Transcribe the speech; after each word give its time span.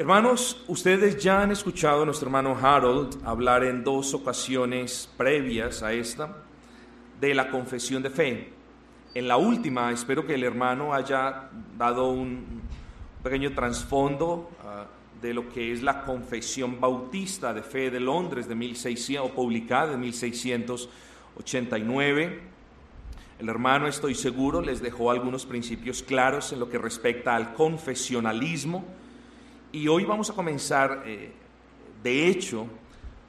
Hermanos, 0.00 0.62
ustedes 0.68 1.20
ya 1.20 1.42
han 1.42 1.50
escuchado 1.50 2.02
a 2.02 2.04
nuestro 2.04 2.28
hermano 2.28 2.56
Harold 2.56 3.20
hablar 3.24 3.64
en 3.64 3.82
dos 3.82 4.14
ocasiones 4.14 5.10
previas 5.16 5.82
a 5.82 5.92
esta 5.92 6.36
de 7.20 7.34
la 7.34 7.50
confesión 7.50 8.00
de 8.00 8.10
fe. 8.10 8.52
En 9.12 9.26
la 9.26 9.38
última, 9.38 9.90
espero 9.90 10.24
que 10.24 10.36
el 10.36 10.44
hermano 10.44 10.94
haya 10.94 11.50
dado 11.76 12.10
un 12.10 12.62
pequeño 13.24 13.52
trasfondo 13.54 14.48
ah, 14.64 14.86
de 15.20 15.34
lo 15.34 15.48
que 15.48 15.72
es 15.72 15.82
la 15.82 16.04
confesión 16.04 16.78
bautista 16.78 17.52
de 17.52 17.62
fe 17.62 17.90
de 17.90 17.98
Londres 17.98 18.46
de 18.46 18.54
1600 18.54 19.28
o 19.28 19.34
publicada 19.34 19.94
en 19.94 20.00
1689. 20.00 22.40
El 23.40 23.48
hermano, 23.48 23.88
estoy 23.88 24.14
seguro, 24.14 24.60
les 24.60 24.80
dejó 24.80 25.10
algunos 25.10 25.44
principios 25.44 26.04
claros 26.04 26.52
en 26.52 26.60
lo 26.60 26.70
que 26.70 26.78
respecta 26.78 27.34
al 27.34 27.52
confesionalismo 27.52 28.84
y 29.72 29.88
hoy 29.88 30.04
vamos 30.04 30.30
a 30.30 30.34
comenzar, 30.34 31.02
eh, 31.06 31.32
de 32.02 32.26
hecho, 32.28 32.66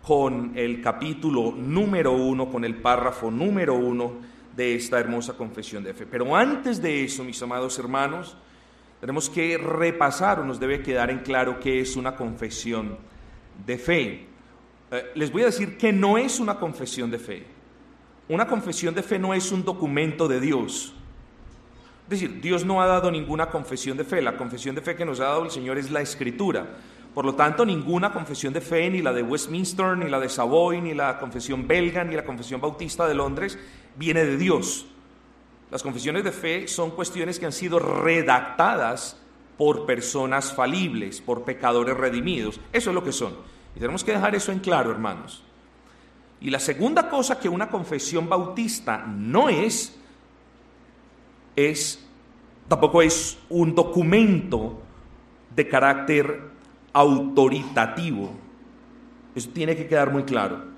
con 0.02 0.54
el 0.56 0.82
capítulo 0.82 1.54
número 1.56 2.14
uno, 2.14 2.50
con 2.50 2.64
el 2.64 2.76
párrafo 2.76 3.30
número 3.30 3.76
uno 3.76 4.14
de 4.56 4.76
esta 4.76 5.00
hermosa 5.00 5.34
confesión 5.34 5.84
de 5.84 5.94
fe. 5.94 6.06
Pero 6.06 6.36
antes 6.36 6.82
de 6.82 7.04
eso, 7.04 7.24
mis 7.24 7.42
amados 7.42 7.78
hermanos, 7.78 8.38
tenemos 9.00 9.30
que 9.30 9.58
repasar 9.58 10.40
o 10.40 10.46
nos 10.46 10.60
debe 10.60 10.82
quedar 10.82 11.10
en 11.10 11.20
claro 11.20 11.60
qué 11.60 11.82
es 11.82 11.96
una 11.96 12.16
confesión 12.16 12.98
de 13.66 13.78
fe. 13.78 14.26
Eh, 14.92 15.12
les 15.16 15.32
voy 15.32 15.44
a 15.44 15.48
decir 15.48 15.78
que 15.78 15.92
no 15.94 16.18
es 16.18 16.40
una 16.40 16.60
confesión 16.60 17.12
de 17.12 17.20
fe. 17.20 17.46
Una 18.28 18.48
confesión 18.48 18.94
de 18.94 19.04
fe 19.04 19.20
no 19.20 19.34
es 19.34 19.52
un 19.52 19.64
documento 19.64 20.28
de 20.28 20.40
Dios. 20.40 20.94
Es 22.10 22.20
decir, 22.20 22.42
Dios 22.42 22.66
no 22.66 22.82
ha 22.82 22.88
dado 22.88 23.12
ninguna 23.12 23.52
confesión 23.52 23.96
de 23.96 24.04
fe. 24.04 24.20
La 24.20 24.36
confesión 24.36 24.74
de 24.74 24.82
fe 24.82 24.96
que 24.96 25.06
nos 25.06 25.20
ha 25.20 25.26
dado 25.26 25.44
el 25.44 25.52
Señor 25.52 25.78
es 25.78 25.92
la 25.92 26.02
Escritura. 26.02 26.66
Por 27.14 27.24
lo 27.24 27.36
tanto, 27.36 27.64
ninguna 27.64 28.12
confesión 28.12 28.52
de 28.52 28.62
fe, 28.62 28.90
ni 28.90 29.04
la 29.04 29.14
de 29.14 29.22
Westminster, 29.22 29.96
ni 29.96 30.10
la 30.10 30.20
de 30.20 30.28
Savoy, 30.28 30.82
ni 30.82 30.96
la 30.96 31.20
confesión 31.20 31.68
belga, 31.68 32.04
ni 32.04 32.16
la 32.16 32.26
confesión 32.26 32.60
bautista 32.62 33.08
de 33.08 33.14
Londres, 33.14 33.60
viene 33.96 34.26
de 34.26 34.38
Dios. 34.38 34.88
Las 35.70 35.84
confesiones 35.84 36.24
de 36.24 36.32
fe 36.32 36.68
son 36.68 36.90
cuestiones 36.90 37.38
que 37.38 37.46
han 37.46 37.52
sido 37.52 37.78
redactadas 37.78 39.22
por 39.56 39.86
personas 39.86 40.52
falibles, 40.52 41.22
por 41.22 41.44
pecadores 41.44 41.96
redimidos. 41.96 42.60
Eso 42.74 42.90
es 42.90 42.96
lo 42.96 43.04
que 43.04 43.12
son. 43.12 43.36
Y 43.76 43.80
tenemos 43.80 44.04
que 44.04 44.14
dejar 44.14 44.34
eso 44.34 44.52
en 44.52 44.62
claro, 44.62 44.90
hermanos. 44.90 45.44
Y 46.42 46.50
la 46.50 46.60
segunda 46.60 47.08
cosa 47.08 47.40
que 47.40 47.50
una 47.50 47.70
confesión 47.70 48.28
bautista 48.28 49.06
no 49.06 49.48
es, 49.48 49.99
es, 51.68 52.06
tampoco 52.68 53.02
es 53.02 53.38
un 53.50 53.74
documento 53.76 54.82
de 55.56 55.68
carácter 55.68 56.42
autoritativo. 56.94 58.32
Eso 59.36 59.50
tiene 59.50 59.76
que 59.76 59.88
quedar 59.88 60.12
muy 60.12 60.24
claro. 60.24 60.70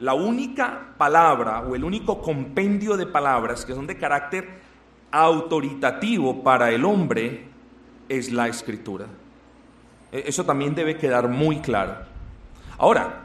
La 0.00 0.14
única 0.14 0.94
palabra 0.98 1.60
o 1.60 1.74
el 1.74 1.84
único 1.84 2.20
compendio 2.20 2.96
de 2.96 3.06
palabras 3.06 3.64
que 3.64 3.74
son 3.74 3.86
de 3.86 3.96
carácter 3.96 4.48
autoritativo 5.10 6.42
para 6.42 6.72
el 6.72 6.84
hombre 6.84 7.44
es 8.08 8.32
la 8.32 8.48
escritura. 8.48 9.06
E, 10.10 10.24
eso 10.26 10.44
también 10.44 10.74
debe 10.74 10.96
quedar 10.96 11.28
muy 11.28 11.60
claro. 11.60 11.96
Ahora, 12.78 13.22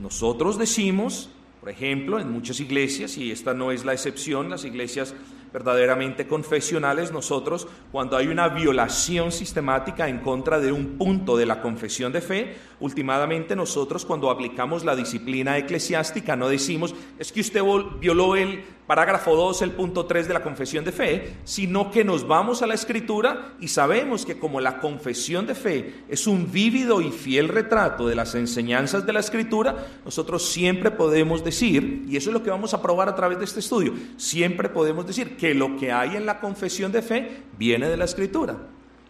nosotros 0.00 0.58
decimos, 0.58 1.30
por 1.60 1.68
ejemplo, 1.68 2.18
en 2.18 2.32
muchas 2.32 2.60
iglesias, 2.60 3.18
y 3.18 3.30
esta 3.30 3.52
no 3.52 3.70
es 3.70 3.84
la 3.84 3.92
excepción, 3.92 4.48
las 4.48 4.64
iglesias 4.64 5.14
verdaderamente 5.52 6.26
confesionales, 6.26 7.12
nosotros, 7.12 7.66
cuando 7.92 8.16
hay 8.16 8.28
una 8.28 8.48
violación 8.48 9.32
sistemática 9.32 10.08
en 10.08 10.18
contra 10.18 10.60
de 10.60 10.72
un 10.72 10.98
punto 10.98 11.36
de 11.36 11.46
la 11.46 11.60
confesión 11.60 12.12
de 12.12 12.20
fe, 12.20 12.56
últimamente 12.80 13.56
nosotros 13.56 14.04
cuando 14.04 14.30
aplicamos 14.30 14.84
la 14.84 14.96
disciplina 14.96 15.58
eclesiástica 15.58 16.36
no 16.36 16.48
decimos, 16.48 16.94
es 17.18 17.32
que 17.32 17.40
usted 17.40 17.62
violó 18.00 18.36
el 18.36 18.62
parágrafo 18.90 19.36
2, 19.36 19.62
el 19.62 19.70
punto 19.70 20.06
3 20.06 20.26
de 20.26 20.34
la 20.34 20.42
confesión 20.42 20.84
de 20.84 20.90
fe, 20.90 21.36
sino 21.44 21.92
que 21.92 22.02
nos 22.02 22.26
vamos 22.26 22.60
a 22.60 22.66
la 22.66 22.74
escritura 22.74 23.52
y 23.60 23.68
sabemos 23.68 24.26
que 24.26 24.36
como 24.36 24.60
la 24.60 24.80
confesión 24.80 25.46
de 25.46 25.54
fe 25.54 25.94
es 26.08 26.26
un 26.26 26.50
vívido 26.50 27.00
y 27.00 27.12
fiel 27.12 27.46
retrato 27.46 28.08
de 28.08 28.16
las 28.16 28.34
enseñanzas 28.34 29.06
de 29.06 29.12
la 29.12 29.20
escritura, 29.20 29.86
nosotros 30.04 30.50
siempre 30.50 30.90
podemos 30.90 31.44
decir, 31.44 32.04
y 32.08 32.16
eso 32.16 32.30
es 32.30 32.34
lo 32.34 32.42
que 32.42 32.50
vamos 32.50 32.74
a 32.74 32.82
probar 32.82 33.08
a 33.08 33.14
través 33.14 33.38
de 33.38 33.44
este 33.44 33.60
estudio, 33.60 33.94
siempre 34.16 34.68
podemos 34.68 35.06
decir 35.06 35.36
que 35.40 35.54
lo 35.54 35.74
que 35.78 35.90
hay 35.90 36.16
en 36.16 36.26
la 36.26 36.38
confesión 36.38 36.92
de 36.92 37.00
fe 37.00 37.44
viene 37.56 37.88
de 37.88 37.96
la 37.96 38.04
escritura. 38.04 38.58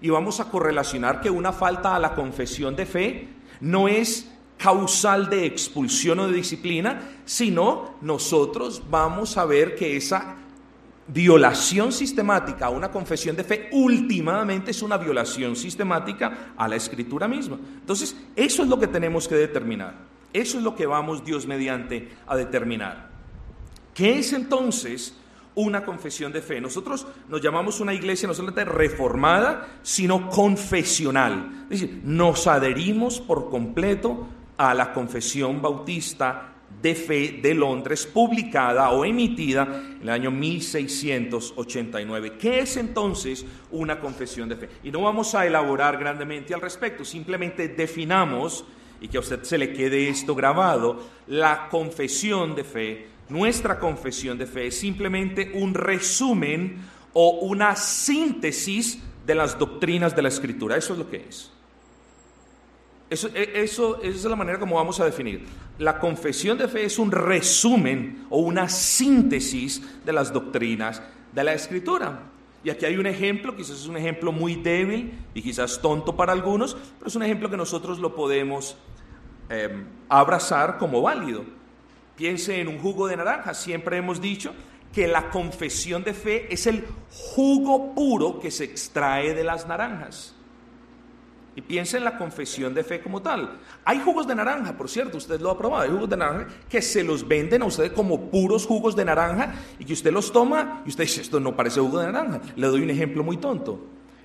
Y 0.00 0.10
vamos 0.10 0.38
a 0.38 0.48
correlacionar 0.48 1.20
que 1.20 1.28
una 1.28 1.52
falta 1.52 1.96
a 1.96 1.98
la 1.98 2.14
confesión 2.14 2.76
de 2.76 2.86
fe 2.86 3.28
no 3.60 3.88
es 3.88 4.30
causal 4.56 5.28
de 5.28 5.44
expulsión 5.44 6.20
o 6.20 6.28
de 6.28 6.34
disciplina, 6.34 7.00
sino 7.24 7.96
nosotros 8.00 8.80
vamos 8.88 9.36
a 9.36 9.44
ver 9.44 9.74
que 9.74 9.96
esa 9.96 10.36
violación 11.08 11.90
sistemática 11.90 12.66
a 12.66 12.70
una 12.70 12.92
confesión 12.92 13.34
de 13.34 13.42
fe 13.42 13.68
últimamente 13.72 14.70
es 14.70 14.82
una 14.82 14.98
violación 14.98 15.56
sistemática 15.56 16.52
a 16.56 16.68
la 16.68 16.76
escritura 16.76 17.26
misma. 17.26 17.58
Entonces, 17.80 18.14
eso 18.36 18.62
es 18.62 18.68
lo 18.68 18.78
que 18.78 18.86
tenemos 18.86 19.26
que 19.26 19.34
determinar. 19.34 19.94
Eso 20.32 20.58
es 20.58 20.62
lo 20.62 20.76
que 20.76 20.86
vamos 20.86 21.24
Dios 21.24 21.48
mediante 21.48 22.08
a 22.24 22.36
determinar. 22.36 23.10
¿Qué 23.92 24.20
es 24.20 24.32
entonces 24.32 25.16
una 25.54 25.84
confesión 25.84 26.32
de 26.32 26.42
fe? 26.42 26.60
Nosotros 26.60 27.06
nos 27.28 27.40
llamamos 27.40 27.80
una 27.80 27.94
iglesia 27.94 28.28
no 28.28 28.34
solamente 28.34 28.64
reformada, 28.64 29.78
sino 29.82 30.28
confesional. 30.28 31.66
Es 31.70 31.80
decir, 31.80 32.00
nos 32.04 32.46
adherimos 32.46 33.20
por 33.20 33.50
completo 33.50 34.26
a 34.56 34.74
la 34.74 34.92
Confesión 34.92 35.62
Bautista 35.62 36.50
de 36.82 36.94
Fe 36.94 37.40
de 37.42 37.54
Londres, 37.54 38.06
publicada 38.06 38.90
o 38.90 39.04
emitida 39.04 39.82
en 39.96 40.02
el 40.02 40.08
año 40.08 40.30
1689. 40.30 42.36
¿Qué 42.38 42.60
es 42.60 42.76
entonces 42.76 43.44
una 43.70 44.00
confesión 44.00 44.48
de 44.48 44.56
fe? 44.56 44.68
Y 44.82 44.90
no 44.90 45.02
vamos 45.02 45.34
a 45.34 45.46
elaborar 45.46 45.98
grandemente 45.98 46.54
al 46.54 46.60
respecto, 46.60 47.04
simplemente 47.04 47.68
definamos, 47.68 48.64
y 49.00 49.08
que 49.08 49.16
a 49.16 49.20
usted 49.20 49.42
se 49.42 49.58
le 49.58 49.72
quede 49.72 50.08
esto 50.08 50.34
grabado, 50.34 51.00
la 51.26 51.68
confesión 51.68 52.54
de 52.54 52.64
fe, 52.64 53.06
nuestra 53.30 53.78
confesión 53.78 54.36
de 54.36 54.46
fe 54.46 54.66
es 54.66 54.78
simplemente 54.78 55.52
un 55.54 55.74
resumen 55.74 56.78
o 57.12 57.40
una 57.40 57.76
síntesis 57.76 59.00
de 59.26 59.34
las 59.34 59.58
doctrinas 59.58 60.14
de 60.14 60.22
la 60.22 60.28
Escritura. 60.28 60.76
Eso 60.76 60.92
es 60.92 60.98
lo 60.98 61.08
que 61.08 61.24
es. 61.28 61.50
Eso, 63.08 63.28
e, 63.34 63.62
esa 63.62 63.96
es 64.02 64.24
la 64.24 64.36
manera 64.36 64.58
como 64.58 64.76
vamos 64.76 65.00
a 65.00 65.04
definir. 65.04 65.44
La 65.78 65.98
confesión 65.98 66.58
de 66.58 66.68
fe 66.68 66.84
es 66.84 66.98
un 66.98 67.10
resumen 67.10 68.26
o 68.30 68.38
una 68.40 68.68
síntesis 68.68 69.82
de 70.04 70.12
las 70.12 70.32
doctrinas 70.32 71.02
de 71.32 71.44
la 71.44 71.52
Escritura. 71.52 72.30
Y 72.62 72.70
aquí 72.70 72.84
hay 72.84 72.96
un 72.96 73.06
ejemplo, 73.06 73.56
quizás 73.56 73.80
es 73.80 73.86
un 73.86 73.96
ejemplo 73.96 74.32
muy 74.32 74.54
débil 74.54 75.18
y 75.32 75.42
quizás 75.42 75.80
tonto 75.80 76.14
para 76.14 76.32
algunos, 76.32 76.76
pero 76.98 77.08
es 77.08 77.16
un 77.16 77.22
ejemplo 77.22 77.48
que 77.48 77.56
nosotros 77.56 77.98
lo 77.98 78.14
podemos 78.14 78.76
em, 79.48 79.86
abrazar 80.08 80.76
como 80.76 81.00
válido. 81.00 81.59
Piense 82.16 82.60
en 82.60 82.68
un 82.68 82.78
jugo 82.78 83.06
de 83.06 83.16
naranja. 83.16 83.54
Siempre 83.54 83.96
hemos 83.96 84.20
dicho 84.20 84.52
que 84.92 85.06
la 85.06 85.30
confesión 85.30 86.02
de 86.02 86.14
fe 86.14 86.52
es 86.52 86.66
el 86.66 86.84
jugo 87.10 87.94
puro 87.94 88.40
que 88.40 88.50
se 88.50 88.64
extrae 88.64 89.34
de 89.34 89.44
las 89.44 89.66
naranjas. 89.66 90.34
Y 91.56 91.62
piensa 91.62 91.96
en 91.96 92.04
la 92.04 92.16
confesión 92.16 92.74
de 92.74 92.84
fe 92.84 93.00
como 93.00 93.22
tal. 93.22 93.58
Hay 93.84 94.00
jugos 94.00 94.26
de 94.26 94.34
naranja, 94.34 94.76
por 94.76 94.88
cierto, 94.88 95.18
usted 95.18 95.40
lo 95.40 95.50
ha 95.50 95.58
probado. 95.58 95.82
Hay 95.82 95.90
jugos 95.90 96.08
de 96.08 96.16
naranja 96.16 96.46
que 96.68 96.80
se 96.80 97.02
los 97.02 97.26
venden 97.26 97.62
a 97.62 97.66
usted 97.66 97.92
como 97.92 98.30
puros 98.30 98.66
jugos 98.66 98.94
de 98.94 99.04
naranja 99.04 99.54
y 99.78 99.84
que 99.84 99.92
usted 99.92 100.12
los 100.12 100.32
toma 100.32 100.82
y 100.86 100.90
usted 100.90 101.04
dice, 101.04 101.22
esto 101.22 101.40
no 101.40 101.56
parece 101.56 101.80
jugo 101.80 101.98
de 101.98 102.06
naranja. 102.06 102.40
Le 102.54 102.66
doy 102.68 102.82
un 102.82 102.90
ejemplo 102.90 103.24
muy 103.24 103.36
tonto. 103.36 103.80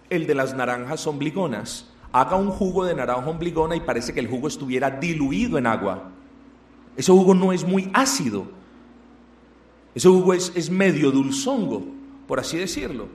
El 0.09 0.27
de 0.27 0.35
las 0.35 0.55
naranjas 0.55 1.05
ombligonas. 1.07 1.91
Haga 2.11 2.35
un 2.37 2.51
jugo 2.51 2.85
de 2.85 2.95
naranja 2.95 3.27
ombligona 3.27 3.75
y 3.75 3.81
parece 3.81 4.13
que 4.13 4.19
el 4.19 4.27
jugo 4.27 4.47
estuviera 4.47 4.91
diluido 4.91 5.57
en 5.57 5.67
agua. 5.67 6.11
Ese 6.95 7.11
jugo 7.11 7.33
no 7.33 7.51
es 7.51 7.63
muy 7.63 7.89
ácido. 7.93 8.47
Ese 9.93 10.07
jugo 10.07 10.33
es, 10.33 10.51
es 10.55 10.69
medio 10.69 11.11
dulzongo, 11.11 11.85
por 12.27 12.39
así 12.39 12.57
decirlo. 12.57 13.07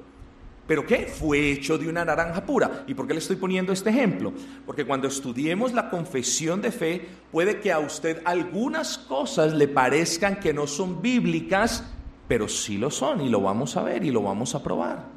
¿Pero 0.70 0.86
qué? 0.86 1.06
Fue 1.06 1.50
hecho 1.50 1.78
de 1.78 1.88
una 1.88 2.04
naranja 2.04 2.46
pura. 2.46 2.84
¿Y 2.86 2.94
por 2.94 3.06
qué 3.06 3.12
le 3.12 3.18
estoy 3.18 3.34
poniendo 3.34 3.72
este 3.72 3.90
ejemplo? 3.90 4.32
Porque 4.64 4.86
cuando 4.86 5.08
estudiemos 5.08 5.72
la 5.72 5.90
confesión 5.90 6.62
de 6.62 6.70
fe, 6.70 7.08
puede 7.32 7.58
que 7.58 7.72
a 7.72 7.80
usted 7.80 8.22
algunas 8.24 8.96
cosas 8.96 9.52
le 9.52 9.66
parezcan 9.66 10.38
que 10.38 10.54
no 10.54 10.68
son 10.68 11.02
bíblicas, 11.02 11.84
pero 12.28 12.46
sí 12.46 12.78
lo 12.78 12.88
son 12.88 13.20
y 13.20 13.28
lo 13.28 13.40
vamos 13.40 13.76
a 13.76 13.82
ver 13.82 14.04
y 14.04 14.12
lo 14.12 14.22
vamos 14.22 14.54
a 14.54 14.62
probar. 14.62 15.08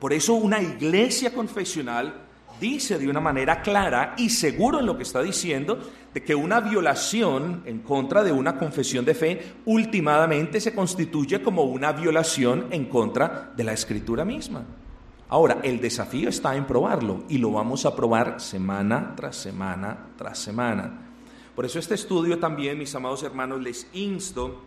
Por 0.00 0.12
eso 0.12 0.34
una 0.34 0.60
iglesia 0.60 1.32
confesional 1.32 2.21
dice 2.62 2.96
de 2.96 3.08
una 3.08 3.20
manera 3.20 3.60
clara 3.60 4.14
y 4.16 4.30
seguro 4.30 4.78
en 4.78 4.86
lo 4.86 4.96
que 4.96 5.02
está 5.02 5.20
diciendo 5.20 5.80
de 6.14 6.22
que 6.22 6.36
una 6.36 6.60
violación 6.60 7.62
en 7.66 7.80
contra 7.80 8.22
de 8.22 8.30
una 8.30 8.56
confesión 8.56 9.04
de 9.04 9.14
fe 9.14 9.54
últimamente 9.64 10.60
se 10.60 10.72
constituye 10.72 11.42
como 11.42 11.64
una 11.64 11.90
violación 11.92 12.68
en 12.70 12.84
contra 12.84 13.52
de 13.56 13.64
la 13.64 13.72
escritura 13.72 14.24
misma. 14.24 14.64
Ahora, 15.28 15.58
el 15.64 15.80
desafío 15.80 16.28
está 16.28 16.54
en 16.54 16.66
probarlo 16.66 17.24
y 17.28 17.38
lo 17.38 17.50
vamos 17.50 17.84
a 17.84 17.96
probar 17.96 18.40
semana 18.40 19.14
tras 19.16 19.36
semana 19.36 20.10
tras 20.16 20.38
semana. 20.38 21.08
Por 21.56 21.64
eso 21.64 21.80
este 21.80 21.96
estudio 21.96 22.38
también, 22.38 22.78
mis 22.78 22.94
amados 22.94 23.24
hermanos, 23.24 23.60
les 23.60 23.88
insto 23.92 24.62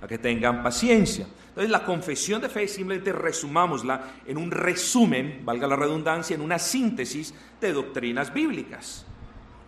a 0.00 0.06
que 0.06 0.18
tengan 0.18 0.62
paciencia. 0.62 1.26
Entonces 1.48 1.70
la 1.70 1.84
confesión 1.84 2.40
de 2.40 2.48
fe 2.48 2.68
simplemente 2.68 3.12
resumámosla 3.12 4.12
en 4.26 4.36
un 4.36 4.50
resumen, 4.50 5.42
valga 5.44 5.66
la 5.66 5.76
redundancia, 5.76 6.34
en 6.34 6.40
una 6.40 6.58
síntesis 6.58 7.34
de 7.60 7.72
doctrinas 7.72 8.32
bíblicas. 8.32 9.04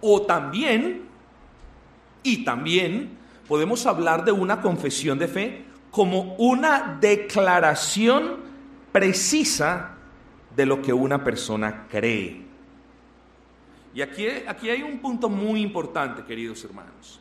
O 0.00 0.22
también, 0.22 1.02
y 2.22 2.44
también 2.44 3.18
podemos 3.48 3.86
hablar 3.86 4.24
de 4.24 4.32
una 4.32 4.60
confesión 4.60 5.18
de 5.18 5.28
fe 5.28 5.64
como 5.90 6.36
una 6.36 6.98
declaración 7.00 8.36
precisa 8.92 9.96
de 10.54 10.66
lo 10.66 10.80
que 10.80 10.92
una 10.92 11.24
persona 11.24 11.86
cree. 11.90 12.42
Y 13.92 14.02
aquí, 14.02 14.26
aquí 14.46 14.70
hay 14.70 14.82
un 14.82 15.00
punto 15.00 15.28
muy 15.28 15.60
importante, 15.60 16.22
queridos 16.22 16.62
hermanos. 16.64 17.18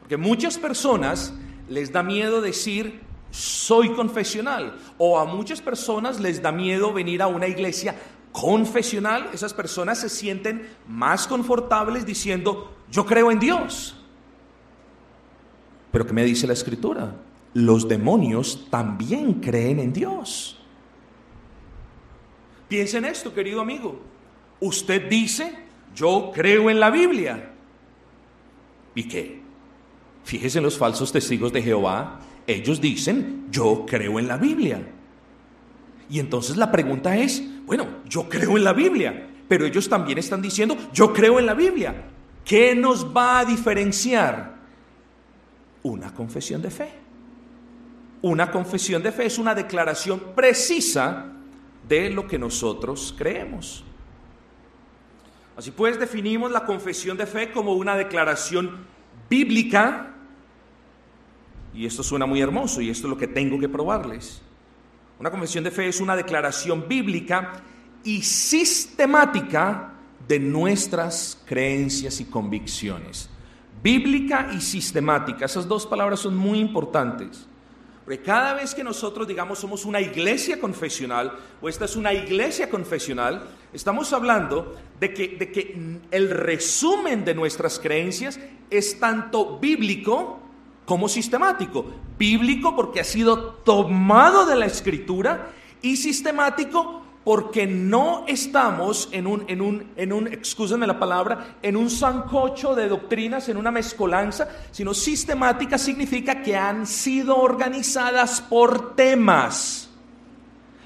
Porque 0.00 0.16
muchas 0.16 0.58
personas 0.58 1.32
les 1.68 1.92
da 1.92 2.02
miedo 2.02 2.40
decir 2.40 3.00
soy 3.30 3.90
confesional. 3.90 4.78
O 4.98 5.18
a 5.18 5.24
muchas 5.24 5.60
personas 5.60 6.20
les 6.20 6.40
da 6.40 6.52
miedo 6.52 6.92
venir 6.92 7.22
a 7.22 7.26
una 7.26 7.46
iglesia 7.46 7.94
confesional. 8.32 9.30
Esas 9.32 9.52
personas 9.52 9.98
se 9.98 10.08
sienten 10.08 10.68
más 10.88 11.26
confortables 11.26 12.06
diciendo 12.06 12.72
yo 12.90 13.04
creo 13.04 13.30
en 13.30 13.38
Dios. 13.38 13.96
Pero 15.92 16.06
¿qué 16.06 16.12
me 16.12 16.24
dice 16.24 16.46
la 16.46 16.52
escritura? 16.52 17.14
Los 17.54 17.88
demonios 17.88 18.68
también 18.70 19.34
creen 19.34 19.78
en 19.80 19.92
Dios. 19.92 20.58
Piensen 22.68 23.04
esto, 23.04 23.32
querido 23.32 23.60
amigo. 23.60 24.00
Usted 24.60 25.08
dice, 25.08 25.54
yo 25.94 26.32
creo 26.34 26.68
en 26.68 26.80
la 26.80 26.90
Biblia. 26.90 27.52
¿Y 28.94 29.08
qué? 29.08 29.45
Fíjese 30.26 30.58
en 30.58 30.64
los 30.64 30.76
falsos 30.76 31.12
testigos 31.12 31.52
de 31.52 31.62
Jehová. 31.62 32.18
Ellos 32.48 32.80
dicen, 32.80 33.46
yo 33.48 33.86
creo 33.86 34.18
en 34.18 34.26
la 34.26 34.36
Biblia. 34.36 34.84
Y 36.10 36.18
entonces 36.18 36.56
la 36.56 36.72
pregunta 36.72 37.16
es, 37.16 37.44
bueno, 37.64 37.86
yo 38.08 38.28
creo 38.28 38.56
en 38.56 38.64
la 38.64 38.72
Biblia, 38.72 39.24
pero 39.46 39.64
ellos 39.64 39.88
también 39.88 40.18
están 40.18 40.42
diciendo, 40.42 40.76
yo 40.92 41.12
creo 41.12 41.38
en 41.38 41.46
la 41.46 41.54
Biblia. 41.54 42.08
¿Qué 42.44 42.74
nos 42.74 43.16
va 43.16 43.38
a 43.38 43.44
diferenciar? 43.44 44.56
Una 45.84 46.12
confesión 46.12 46.60
de 46.60 46.70
fe. 46.70 46.90
Una 48.22 48.50
confesión 48.50 49.04
de 49.04 49.12
fe 49.12 49.26
es 49.26 49.38
una 49.38 49.54
declaración 49.54 50.20
precisa 50.34 51.26
de 51.88 52.10
lo 52.10 52.26
que 52.26 52.36
nosotros 52.36 53.14
creemos. 53.16 53.84
Así 55.56 55.70
pues, 55.70 56.00
definimos 56.00 56.50
la 56.50 56.66
confesión 56.66 57.16
de 57.16 57.26
fe 57.26 57.52
como 57.52 57.74
una 57.74 57.94
declaración 57.94 58.86
bíblica 59.30 60.14
y 61.76 61.84
esto 61.84 62.02
suena 62.02 62.24
muy 62.24 62.40
hermoso 62.40 62.80
y 62.80 62.88
esto 62.88 63.06
es 63.06 63.10
lo 63.10 63.18
que 63.18 63.26
tengo 63.26 63.60
que 63.60 63.68
probarles. 63.68 64.40
Una 65.20 65.30
confesión 65.30 65.62
de 65.62 65.70
fe 65.70 65.88
es 65.88 66.00
una 66.00 66.16
declaración 66.16 66.88
bíblica 66.88 67.62
y 68.02 68.22
sistemática 68.22 69.92
de 70.26 70.38
nuestras 70.38 71.42
creencias 71.44 72.20
y 72.20 72.24
convicciones. 72.24 73.28
Bíblica 73.82 74.48
y 74.54 74.60
sistemática, 74.60 75.44
esas 75.44 75.68
dos 75.68 75.86
palabras 75.86 76.20
son 76.20 76.34
muy 76.34 76.58
importantes. 76.58 77.46
Porque 78.04 78.22
cada 78.22 78.54
vez 78.54 78.74
que 78.74 78.84
nosotros 78.84 79.28
digamos 79.28 79.58
somos 79.58 79.84
una 79.84 80.00
iglesia 80.00 80.58
confesional 80.60 81.32
o 81.60 81.68
esta 81.68 81.84
es 81.84 81.96
una 81.96 82.14
iglesia 82.14 82.70
confesional, 82.70 83.48
estamos 83.72 84.12
hablando 84.12 84.76
de 84.98 85.12
que, 85.12 85.28
de 85.36 85.52
que 85.52 86.00
el 86.10 86.30
resumen 86.30 87.24
de 87.24 87.34
nuestras 87.34 87.78
creencias 87.78 88.38
es 88.70 88.98
tanto 88.98 89.58
bíblico 89.58 90.45
como 90.86 91.08
sistemático. 91.08 91.84
Bíblico 92.18 92.74
porque 92.74 93.00
ha 93.00 93.04
sido 93.04 93.38
tomado 93.64 94.46
de 94.46 94.56
la 94.56 94.64
escritura 94.64 95.50
y 95.82 95.96
sistemático 95.96 97.02
porque 97.26 97.66
no 97.66 98.24
estamos 98.28 99.08
en 99.10 99.26
un, 99.26 99.44
en 99.48 99.60
un, 99.60 99.90
en 99.96 100.12
un, 100.12 100.30
la 100.86 100.98
palabra, 100.98 101.56
en 101.60 101.76
un 101.76 101.90
sancocho 101.90 102.76
de 102.76 102.88
doctrinas, 102.88 103.48
en 103.48 103.56
una 103.56 103.72
mezcolanza, 103.72 104.48
sino 104.70 104.94
sistemática 104.94 105.76
significa 105.76 106.40
que 106.40 106.56
han 106.56 106.86
sido 106.86 107.36
organizadas 107.36 108.40
por 108.40 108.94
temas. 108.94 109.90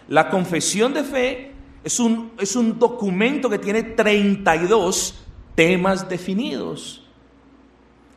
La 0.09 0.31
confesión 0.31 0.95
de 0.95 1.05
fe 1.05 1.53
es 1.85 2.01
un, 2.01 2.33
es 2.39 2.57
un 2.57 2.79
documento 2.79 3.51
que 3.51 3.59
tiene 3.59 3.83
32 3.83 5.23
temas 5.55 6.09
definidos. 6.09 7.07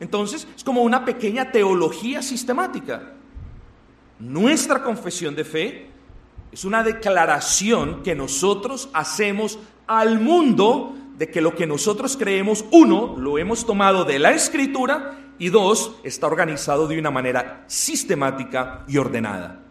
Entonces, 0.04 0.46
es 0.54 0.66
como 0.66 0.82
una 0.82 1.06
pequeña 1.06 1.50
teología 1.50 2.22
sistemática. 2.22 3.14
Nuestra 4.20 4.84
confesión 4.84 5.34
de 5.34 5.46
fe 5.46 5.88
es 6.52 6.66
una 6.66 6.84
declaración 6.84 8.04
que 8.04 8.14
nosotros 8.14 8.90
hacemos 8.92 9.58
al 9.88 10.20
mundo 10.20 10.94
de 11.18 11.32
que 11.32 11.40
lo 11.40 11.56
que 11.56 11.66
nosotros 11.66 12.18
creemos, 12.18 12.66
uno, 12.72 13.16
lo 13.18 13.38
hemos 13.38 13.66
tomado 13.66 14.04
de 14.04 14.20
la 14.20 14.32
escritura 14.32 15.20
y 15.40 15.48
dos, 15.48 15.96
está 16.04 16.28
organizado 16.28 16.86
de 16.86 17.00
una 17.00 17.10
manera 17.10 17.64
sistemática 17.68 18.84
y 18.90 18.98
ordenada. 18.98 19.62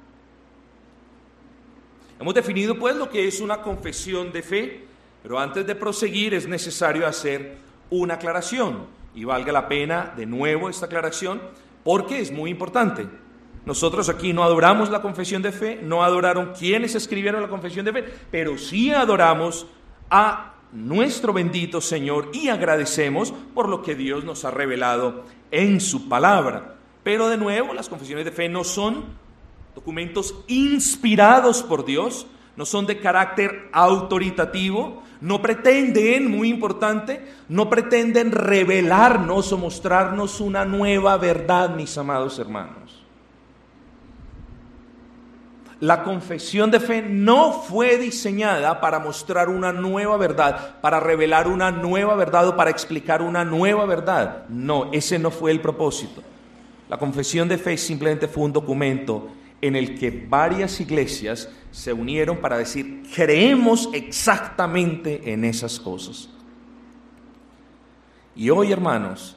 Hemos 2.18 2.32
definido 2.32 2.78
pues 2.78 2.96
lo 2.96 3.10
que 3.10 3.28
es 3.28 3.38
una 3.42 3.60
confesión 3.60 4.32
de 4.32 4.42
fe, 4.42 4.84
pero 5.22 5.38
antes 5.38 5.66
de 5.66 5.74
proseguir 5.74 6.32
es 6.32 6.48
necesario 6.48 7.06
hacer 7.06 7.58
una 7.90 8.14
aclaración. 8.14 9.01
Y 9.14 9.24
valga 9.24 9.52
la 9.52 9.68
pena 9.68 10.12
de 10.16 10.26
nuevo 10.26 10.68
esta 10.68 10.86
aclaración 10.86 11.40
porque 11.84 12.20
es 12.20 12.32
muy 12.32 12.50
importante. 12.50 13.06
Nosotros 13.64 14.08
aquí 14.08 14.32
no 14.32 14.42
adoramos 14.42 14.90
la 14.90 15.02
confesión 15.02 15.42
de 15.42 15.52
fe, 15.52 15.80
no 15.82 16.02
adoraron 16.02 16.52
quienes 16.58 16.94
escribieron 16.94 17.42
la 17.42 17.48
confesión 17.48 17.84
de 17.84 17.92
fe, 17.92 18.04
pero 18.30 18.58
sí 18.58 18.90
adoramos 18.90 19.66
a 20.10 20.54
nuestro 20.72 21.32
bendito 21.32 21.80
Señor 21.80 22.30
y 22.32 22.48
agradecemos 22.48 23.32
por 23.54 23.68
lo 23.68 23.82
que 23.82 23.94
Dios 23.94 24.24
nos 24.24 24.44
ha 24.44 24.50
revelado 24.50 25.24
en 25.50 25.80
su 25.80 26.08
palabra. 26.08 26.76
Pero 27.04 27.28
de 27.28 27.36
nuevo, 27.36 27.74
las 27.74 27.88
confesiones 27.88 28.24
de 28.24 28.32
fe 28.32 28.48
no 28.48 28.64
son 28.64 29.04
documentos 29.74 30.34
inspirados 30.48 31.62
por 31.62 31.84
Dios, 31.84 32.26
no 32.56 32.66
son 32.66 32.86
de 32.86 32.98
carácter 32.98 33.68
autoritativo, 33.72 35.02
no 35.22 35.40
pretenden, 35.40 36.28
muy 36.28 36.48
importante, 36.48 37.24
no 37.48 37.70
pretenden 37.70 38.32
revelarnos 38.32 39.52
o 39.52 39.56
mostrarnos 39.56 40.40
una 40.40 40.64
nueva 40.64 41.16
verdad, 41.16 41.76
mis 41.76 41.96
amados 41.96 42.40
hermanos. 42.40 43.04
La 45.78 46.02
confesión 46.02 46.72
de 46.72 46.80
fe 46.80 47.02
no 47.02 47.52
fue 47.52 47.98
diseñada 47.98 48.80
para 48.80 48.98
mostrar 48.98 49.48
una 49.48 49.72
nueva 49.72 50.16
verdad, 50.16 50.80
para 50.80 50.98
revelar 50.98 51.46
una 51.46 51.70
nueva 51.70 52.16
verdad 52.16 52.48
o 52.48 52.56
para 52.56 52.70
explicar 52.70 53.22
una 53.22 53.44
nueva 53.44 53.86
verdad. 53.86 54.48
No, 54.48 54.90
ese 54.92 55.20
no 55.20 55.30
fue 55.30 55.52
el 55.52 55.60
propósito. 55.60 56.20
La 56.88 56.98
confesión 56.98 57.48
de 57.48 57.58
fe 57.58 57.76
simplemente 57.76 58.26
fue 58.26 58.42
un 58.42 58.52
documento 58.52 59.28
en 59.62 59.76
el 59.76 59.98
que 59.98 60.10
varias 60.10 60.80
iglesias 60.80 61.48
se 61.70 61.92
unieron 61.92 62.38
para 62.38 62.58
decir, 62.58 63.04
creemos 63.14 63.88
exactamente 63.94 65.32
en 65.32 65.44
esas 65.44 65.78
cosas. 65.78 66.28
Y 68.34 68.50
hoy, 68.50 68.72
hermanos, 68.72 69.36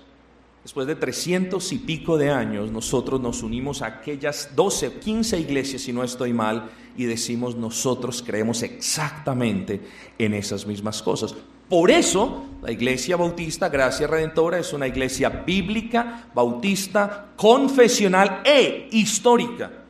después 0.64 0.88
de 0.88 0.96
trescientos 0.96 1.72
y 1.72 1.78
pico 1.78 2.18
de 2.18 2.32
años, 2.32 2.72
nosotros 2.72 3.22
nos 3.22 3.44
unimos 3.44 3.84
a 3.84 3.88
aquellas 3.88 4.50
12, 4.56 4.94
15 4.94 5.40
iglesias, 5.40 5.84
si 5.84 5.94
no 5.94 6.04
estoy 6.04 6.34
mal, 6.34 6.72
y 6.98 7.06
decimos, 7.06 7.56
nosotros 7.56 8.24
creemos 8.26 8.64
exactamente 8.64 9.80
en 10.18 10.34
esas 10.34 10.66
mismas 10.66 11.04
cosas. 11.04 11.36
Por 11.70 11.92
eso, 11.92 12.46
la 12.64 12.72
Iglesia 12.72 13.16
Bautista 13.16 13.70
Gracia 13.70 14.08
Redentora 14.08 14.58
es 14.58 14.74
una 14.74 14.88
iglesia 14.88 15.30
bíblica, 15.30 16.30
bautista, 16.34 17.34
confesional 17.36 18.42
e 18.46 18.88
histórica 18.92 19.85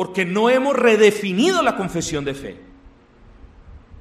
porque 0.00 0.24
no 0.24 0.48
hemos 0.48 0.74
redefinido 0.74 1.62
la 1.62 1.76
confesión 1.76 2.24
de 2.24 2.32
fe. 2.32 2.56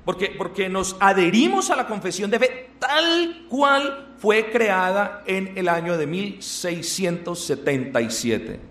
Porque, 0.06 0.34
porque 0.38 0.70
nos 0.70 0.96
adherimos 1.02 1.70
a 1.72 1.76
la 1.76 1.88
confesión 1.88 2.32
de 2.32 2.40
fe 2.40 2.70
tal 2.80 3.48
cual 3.50 4.16
fue 4.18 4.50
creada 4.50 5.24
en 5.26 5.58
el 5.58 5.68
año 5.68 5.98
de 5.98 6.08
1677. 6.08 8.62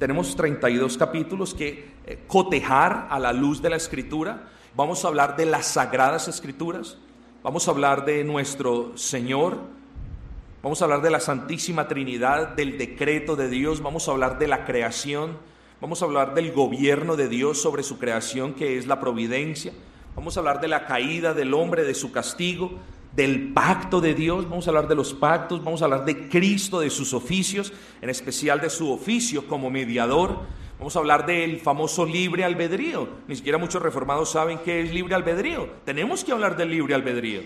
Tenemos 0.00 0.34
32 0.34 0.98
capítulos 0.98 1.54
que 1.54 1.92
eh, 2.04 2.18
cotejar 2.26 3.06
a 3.08 3.20
la 3.20 3.32
luz 3.32 3.62
de 3.62 3.70
la 3.70 3.76
escritura. 3.76 4.48
Vamos 4.74 5.04
a 5.04 5.08
hablar 5.08 5.36
de 5.36 5.46
las 5.46 5.66
sagradas 5.66 6.26
escrituras. 6.26 6.98
Vamos 7.44 7.68
a 7.68 7.70
hablar 7.70 8.04
de 8.04 8.24
nuestro 8.24 8.98
Señor. 8.98 9.60
Vamos 10.64 10.82
a 10.82 10.86
hablar 10.86 11.02
de 11.02 11.10
la 11.10 11.20
Santísima 11.20 11.86
Trinidad, 11.86 12.56
del 12.56 12.76
decreto 12.76 13.36
de 13.36 13.48
Dios. 13.48 13.80
Vamos 13.80 14.08
a 14.08 14.10
hablar 14.10 14.40
de 14.40 14.48
la 14.48 14.64
creación 14.64 15.54
Vamos 15.78 16.00
a 16.00 16.06
hablar 16.06 16.32
del 16.32 16.52
gobierno 16.52 17.16
de 17.16 17.28
Dios 17.28 17.60
sobre 17.60 17.82
su 17.82 17.98
creación, 17.98 18.54
que 18.54 18.78
es 18.78 18.86
la 18.86 18.98
providencia. 18.98 19.74
Vamos 20.14 20.34
a 20.34 20.40
hablar 20.40 20.58
de 20.62 20.68
la 20.68 20.86
caída 20.86 21.34
del 21.34 21.52
hombre, 21.52 21.84
de 21.84 21.92
su 21.92 22.12
castigo, 22.12 22.78
del 23.14 23.52
pacto 23.52 24.00
de 24.00 24.14
Dios. 24.14 24.48
Vamos 24.48 24.66
a 24.66 24.70
hablar 24.70 24.88
de 24.88 24.94
los 24.94 25.12
pactos, 25.12 25.62
vamos 25.62 25.82
a 25.82 25.84
hablar 25.84 26.06
de 26.06 26.30
Cristo, 26.30 26.80
de 26.80 26.88
sus 26.88 27.12
oficios, 27.12 27.74
en 28.00 28.08
especial 28.08 28.58
de 28.58 28.70
su 28.70 28.90
oficio 28.90 29.46
como 29.46 29.68
mediador. 29.68 30.38
Vamos 30.78 30.96
a 30.96 31.00
hablar 31.00 31.26
del 31.26 31.60
famoso 31.60 32.06
libre 32.06 32.42
albedrío. 32.42 33.06
Ni 33.28 33.36
siquiera 33.36 33.58
muchos 33.58 33.82
reformados 33.82 34.30
saben 34.30 34.60
qué 34.64 34.80
es 34.80 34.94
libre 34.94 35.14
albedrío. 35.14 35.68
Tenemos 35.84 36.24
que 36.24 36.32
hablar 36.32 36.56
del 36.56 36.70
libre 36.70 36.94
albedrío. 36.94 37.42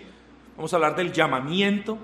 Vamos 0.57 0.73
a 0.73 0.77
hablar 0.77 0.95
del 0.95 1.13
llamamiento, 1.13 1.99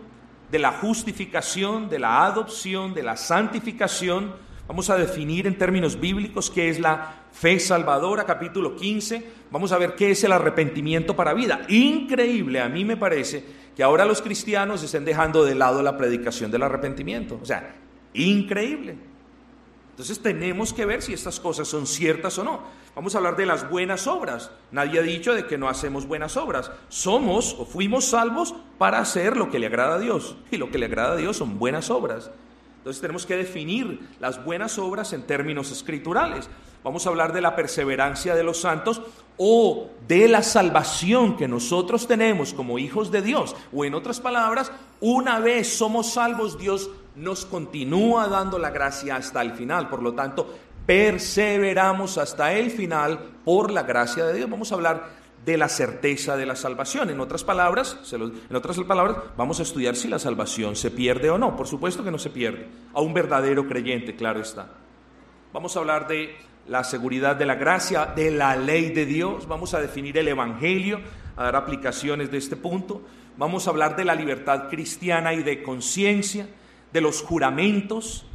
de 0.51 0.59
la 0.59 0.73
justificación, 0.73 1.89
de 1.89 2.01
la 2.01 2.27
adopción, 2.27 2.95
de 2.95 3.05
la 3.05 3.17
santificación 3.17 4.46
Vamos 4.69 4.91
a 4.91 4.97
definir 4.97 5.47
en 5.47 5.57
términos 5.57 6.01
bíblicos 6.01 6.51
qué 6.51 6.69
es 6.69 6.81
la 6.81 7.15
fe 7.33 7.61
salvadora, 7.61 8.25
capítulo 8.25 8.75
15. 8.75 9.25
Vamos 9.51 9.71
a 9.71 9.79
ver 9.79 9.95
qué 9.95 10.11
es 10.11 10.25
el 10.25 10.33
arrepentimiento 10.33 11.15
para 11.15 11.35
vida. 11.35 11.61
Increíble, 11.69 12.61
a 12.61 12.69
mí 12.69 12.85
me 12.85 12.97
parece 12.97 13.45
que 13.77 13.85
ahora 13.85 14.05
los 14.05 14.23
cristianos 14.23 14.83
estén 14.83 15.05
dejando 15.05 15.45
de 15.45 15.55
lado 15.55 15.83
la 15.83 15.97
predicación 15.97 16.51
del 16.51 16.65
arrepentimiento. 16.65 17.39
O 17.41 17.45
sea, 17.45 17.77
increíble. 18.15 18.97
Entonces 19.91 20.19
tenemos 20.21 20.73
que 20.73 20.85
ver 20.85 21.01
si 21.01 21.13
estas 21.13 21.39
cosas 21.39 21.69
son 21.69 21.87
ciertas 21.87 22.37
o 22.39 22.45
no. 22.45 22.61
Vamos 22.97 23.15
a 23.15 23.19
hablar 23.19 23.37
de 23.37 23.47
las 23.47 23.71
buenas 23.71 24.07
obras. 24.09 24.51
Nadie 24.73 24.99
ha 24.99 25.03
dicho 25.03 25.33
de 25.33 25.47
que 25.47 25.59
no 25.59 25.69
hacemos 25.69 26.07
buenas 26.07 26.37
obras. 26.37 26.73
Somos 26.89 27.55
o 27.59 27.67
fuimos 27.67 28.07
salvos 28.07 28.55
para 28.79 28.99
hacer 28.99 29.37
lo 29.37 29.49
que 29.49 29.59
le 29.61 29.67
agrada 29.67 29.95
a 29.95 29.99
Dios. 29.99 30.37
Y 30.51 30.57
lo 30.57 30.71
que 30.71 30.79
le 30.79 30.87
agrada 30.87 31.13
a 31.13 31.17
Dios 31.17 31.37
son 31.37 31.59
buenas 31.59 31.89
obras. 31.89 32.31
Entonces 32.87 33.03
tenemos 33.03 33.27
que 33.27 33.37
definir 33.37 33.99
las 34.21 34.45
buenas 34.45 34.79
obras 34.79 35.13
en 35.13 35.25
términos 35.25 35.73
escriturales. 35.73 36.49
Vamos 36.85 37.05
a 37.05 37.09
hablar 37.09 37.33
de 37.33 37.41
la 37.41 37.57
perseverancia 37.57 38.37
de 38.37 38.45
los 38.45 38.61
santos 38.61 39.03
o 39.37 39.91
de 40.07 40.29
la 40.29 40.45
salvación 40.45 41.37
que 41.37 41.49
nosotros 41.49 42.07
tenemos 42.07 42.55
como 42.55 42.79
hijos 42.79 43.11
de 43.11 43.23
Dios. 43.23 43.57
O 43.73 43.85
en 43.85 43.95
otras 43.95 44.21
palabras, 44.21 44.71
una 45.01 45.41
vez 45.41 45.77
somos 45.77 46.13
salvos, 46.13 46.61
Dios 46.61 46.89
nos 47.17 47.45
continúa 47.45 48.29
dando 48.29 48.57
la 48.57 48.71
gracia 48.71 49.17
hasta 49.17 49.43
el 49.43 49.55
final. 49.55 49.89
Por 49.89 50.01
lo 50.01 50.15
tanto, 50.15 50.49
perseveramos 50.87 52.19
hasta 52.19 52.53
el 52.53 52.71
final 52.71 53.19
por 53.45 53.73
la 53.73 53.83
gracia 53.83 54.27
de 54.27 54.35
Dios. 54.35 54.49
Vamos 54.49 54.71
a 54.71 54.77
hablar 54.77 55.09
de 55.47 55.57
la 55.57 55.69
certeza 55.69 56.37
de 56.37 56.45
la 56.45 56.57
salvación. 56.57 57.09
En 57.09 57.21
otras 57.21 57.45
palabras, 57.45 57.97
en 58.13 58.57
otras 58.57 58.79
palabras, 58.81 59.17
vamos 59.37 59.61
a 59.61 59.63
estudiar 59.63 59.95
si 59.95 60.09
la 60.09 60.19
salvación 60.19 60.75
se 60.75 60.91
pierde 60.91 61.31
o 61.31 61.39
no. 61.39 61.57
Por 61.57 61.69
supuesto 61.69 62.03
que 62.03 62.11
no 62.11 62.19
se 62.19 62.31
pierde. 62.31 62.67
A 62.93 63.01
un 63.01 63.15
verdadero 63.15 63.67
creyente, 63.69 64.17
claro 64.17 64.41
está. 64.41 64.69
Vamos 65.53 65.77
a 65.77 65.79
hablar 65.79 66.09
de 66.09 66.35
la 66.67 66.83
seguridad 66.83 67.37
de 67.37 67.47
la 67.47 67.55
gracia, 67.55 68.07
de 68.07 68.33
la 68.33 68.57
ley 68.57 68.91
de 68.91 69.07
Dios. 69.07 69.47
Vamos 69.47 69.73
a 69.73 69.81
definir 69.81 70.19
el 70.19 70.27
Evangelio, 70.27 71.01
a 71.37 71.45
dar 71.45 71.55
aplicaciones 71.55 72.33
de 72.33 72.39
este 72.39 72.57
punto. 72.57 73.03
Vamos 73.37 73.69
a 73.69 73.71
hablar 73.71 73.95
de 73.95 74.05
la 74.05 74.17
libertad 74.17 74.69
cristiana 74.69 75.33
y 75.33 75.45
de 75.45 75.63
conciencia, 75.63 76.49
de 76.93 77.01
los 77.01 77.23
juramentos, 77.23 78.27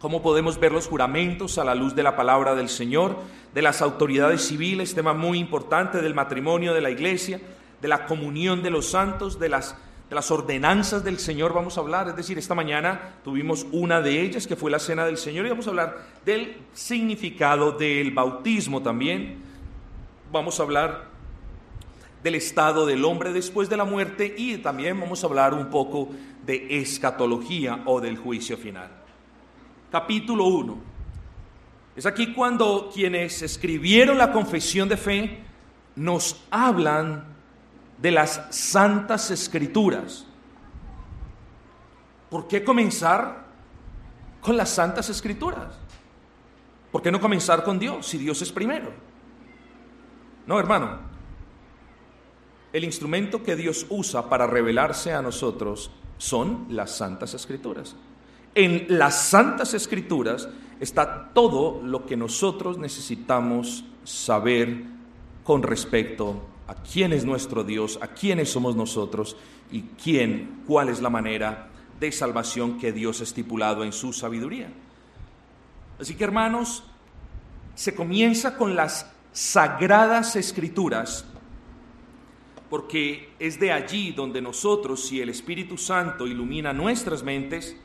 cómo 0.00 0.22
podemos 0.22 0.58
ver 0.58 0.72
los 0.72 0.88
juramentos 0.88 1.58
a 1.58 1.64
la 1.64 1.74
luz 1.74 1.94
de 1.94 2.02
la 2.02 2.16
palabra 2.16 2.54
del 2.54 2.70
Señor, 2.70 3.18
de 3.54 3.62
las 3.62 3.82
autoridades 3.82 4.42
civiles, 4.42 4.94
tema 4.94 5.12
muy 5.12 5.38
importante 5.38 6.00
del 6.00 6.14
matrimonio 6.14 6.72
de 6.72 6.80
la 6.80 6.90
iglesia, 6.90 7.40
de 7.82 7.88
la 7.88 8.06
comunión 8.06 8.62
de 8.62 8.70
los 8.70 8.86
santos, 8.90 9.38
de 9.38 9.50
las, 9.50 9.76
de 10.08 10.14
las 10.14 10.30
ordenanzas 10.30 11.04
del 11.04 11.18
Señor 11.18 11.52
vamos 11.52 11.76
a 11.76 11.82
hablar. 11.82 12.08
Es 12.08 12.16
decir, 12.16 12.38
esta 12.38 12.54
mañana 12.54 13.16
tuvimos 13.22 13.66
una 13.72 14.00
de 14.00 14.22
ellas 14.22 14.46
que 14.46 14.56
fue 14.56 14.70
la 14.70 14.78
cena 14.78 15.04
del 15.04 15.18
Señor 15.18 15.44
y 15.44 15.50
vamos 15.50 15.66
a 15.66 15.70
hablar 15.70 15.98
del 16.24 16.56
significado 16.72 17.72
del 17.72 18.10
bautismo 18.10 18.82
también. 18.82 19.42
Vamos 20.32 20.60
a 20.60 20.62
hablar 20.62 21.10
del 22.22 22.36
estado 22.36 22.86
del 22.86 23.04
hombre 23.04 23.34
después 23.34 23.68
de 23.68 23.76
la 23.76 23.84
muerte 23.84 24.34
y 24.36 24.56
también 24.58 24.98
vamos 24.98 25.22
a 25.22 25.26
hablar 25.26 25.52
un 25.52 25.68
poco 25.68 26.08
de 26.46 26.80
escatología 26.80 27.82
o 27.84 28.00
del 28.00 28.16
juicio 28.16 28.56
final 28.56 28.99
capítulo 29.90 30.44
1. 30.44 30.78
Es 31.96 32.06
aquí 32.06 32.32
cuando 32.32 32.90
quienes 32.92 33.42
escribieron 33.42 34.16
la 34.16 34.32
confesión 34.32 34.88
de 34.88 34.96
fe 34.96 35.40
nos 35.96 36.44
hablan 36.50 37.24
de 37.98 38.10
las 38.10 38.46
santas 38.50 39.30
escrituras. 39.30 40.24
¿Por 42.30 42.46
qué 42.46 42.62
comenzar 42.62 43.44
con 44.40 44.56
las 44.56 44.70
santas 44.70 45.10
escrituras? 45.10 45.76
¿Por 46.92 47.02
qué 47.02 47.10
no 47.10 47.20
comenzar 47.20 47.64
con 47.64 47.78
Dios 47.78 48.06
si 48.06 48.18
Dios 48.18 48.40
es 48.42 48.52
primero? 48.52 48.92
No, 50.46 50.58
hermano. 50.58 51.10
El 52.72 52.84
instrumento 52.84 53.42
que 53.42 53.56
Dios 53.56 53.86
usa 53.90 54.28
para 54.28 54.46
revelarse 54.46 55.12
a 55.12 55.22
nosotros 55.22 55.90
son 56.18 56.66
las 56.68 56.96
santas 56.96 57.34
escrituras. 57.34 57.96
En 58.54 58.86
las 58.88 59.28
santas 59.28 59.74
escrituras 59.74 60.48
está 60.80 61.30
todo 61.32 61.82
lo 61.84 62.06
que 62.06 62.16
nosotros 62.16 62.78
necesitamos 62.78 63.84
saber 64.04 64.84
con 65.44 65.62
respecto 65.62 66.42
a 66.66 66.74
quién 66.74 67.12
es 67.12 67.24
nuestro 67.24 67.64
Dios, 67.64 67.98
a 68.00 68.08
quiénes 68.08 68.50
somos 68.50 68.76
nosotros 68.76 69.36
y 69.70 69.82
quién, 70.02 70.62
cuál 70.66 70.88
es 70.88 71.00
la 71.00 71.10
manera 71.10 71.68
de 71.98 72.10
salvación 72.10 72.78
que 72.78 72.92
Dios 72.92 73.20
ha 73.20 73.24
estipulado 73.24 73.84
en 73.84 73.92
su 73.92 74.12
sabiduría. 74.12 74.68
Así 76.00 76.14
que 76.14 76.24
hermanos, 76.24 76.82
se 77.74 77.94
comienza 77.94 78.56
con 78.56 78.74
las 78.74 79.10
sagradas 79.32 80.34
escrituras, 80.36 81.24
porque 82.68 83.32
es 83.38 83.60
de 83.60 83.72
allí 83.72 84.12
donde 84.12 84.40
nosotros, 84.40 85.04
si 85.06 85.20
el 85.20 85.28
Espíritu 85.28 85.76
Santo 85.76 86.26
ilumina 86.26 86.72
nuestras 86.72 87.22
mentes, 87.22 87.76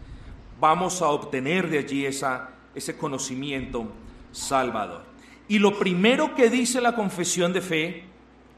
vamos 0.59 1.01
a 1.01 1.07
obtener 1.07 1.69
de 1.69 1.79
allí 1.79 2.05
ese 2.05 2.97
conocimiento 2.97 3.91
salvador. 4.31 5.03
Y 5.47 5.59
lo 5.59 5.77
primero 5.77 6.33
que 6.35 6.50
dice 6.50 6.81
la 6.81 6.95
confesión 6.95 7.53
de 7.53 7.62
fe, 7.62 8.03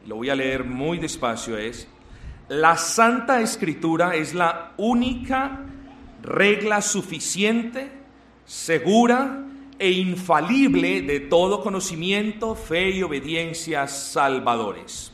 lo 0.06 0.16
voy 0.16 0.30
a 0.30 0.36
leer 0.36 0.64
muy 0.64 1.00
despacio, 1.00 1.58
es, 1.58 1.88
la 2.48 2.78
Santa 2.78 3.42
Escritura 3.42 4.16
es 4.16 4.34
la 4.34 4.72
única 4.78 5.66
regla 6.24 6.82
suficiente, 6.82 7.92
segura 8.46 9.44
e 9.78 9.92
infalible 9.92 11.02
de 11.02 11.20
todo 11.20 11.62
conocimiento, 11.62 12.56
fe 12.56 12.92
y 12.92 13.04
obediencia 13.04 13.88
salvadores 13.88 15.12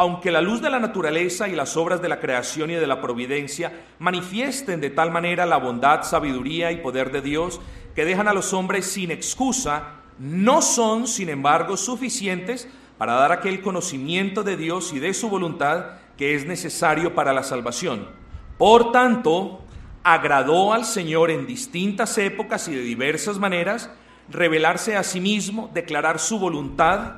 aunque 0.00 0.30
la 0.30 0.40
luz 0.40 0.62
de 0.62 0.70
la 0.70 0.78
naturaleza 0.78 1.46
y 1.46 1.54
las 1.54 1.76
obras 1.76 2.00
de 2.00 2.08
la 2.08 2.20
creación 2.20 2.70
y 2.70 2.74
de 2.76 2.86
la 2.86 3.02
providencia 3.02 3.84
manifiesten 3.98 4.80
de 4.80 4.88
tal 4.88 5.10
manera 5.10 5.44
la 5.44 5.58
bondad, 5.58 6.04
sabiduría 6.04 6.72
y 6.72 6.78
poder 6.78 7.12
de 7.12 7.20
Dios 7.20 7.60
que 7.94 8.06
dejan 8.06 8.26
a 8.26 8.32
los 8.32 8.54
hombres 8.54 8.86
sin 8.86 9.10
excusa, 9.10 9.96
no 10.18 10.62
son, 10.62 11.06
sin 11.06 11.28
embargo, 11.28 11.76
suficientes 11.76 12.66
para 12.96 13.12
dar 13.12 13.30
aquel 13.30 13.60
conocimiento 13.60 14.42
de 14.42 14.56
Dios 14.56 14.94
y 14.94 15.00
de 15.00 15.12
su 15.12 15.28
voluntad 15.28 15.98
que 16.16 16.34
es 16.34 16.46
necesario 16.46 17.14
para 17.14 17.34
la 17.34 17.42
salvación. 17.42 18.08
Por 18.56 18.92
tanto, 18.92 19.60
agradó 20.02 20.72
al 20.72 20.86
Señor 20.86 21.30
en 21.30 21.46
distintas 21.46 22.16
épocas 22.16 22.68
y 22.68 22.74
de 22.74 22.80
diversas 22.80 23.38
maneras 23.38 23.90
revelarse 24.30 24.96
a 24.96 25.02
sí 25.02 25.20
mismo, 25.20 25.70
declarar 25.74 26.20
su 26.20 26.38
voluntad 26.38 27.16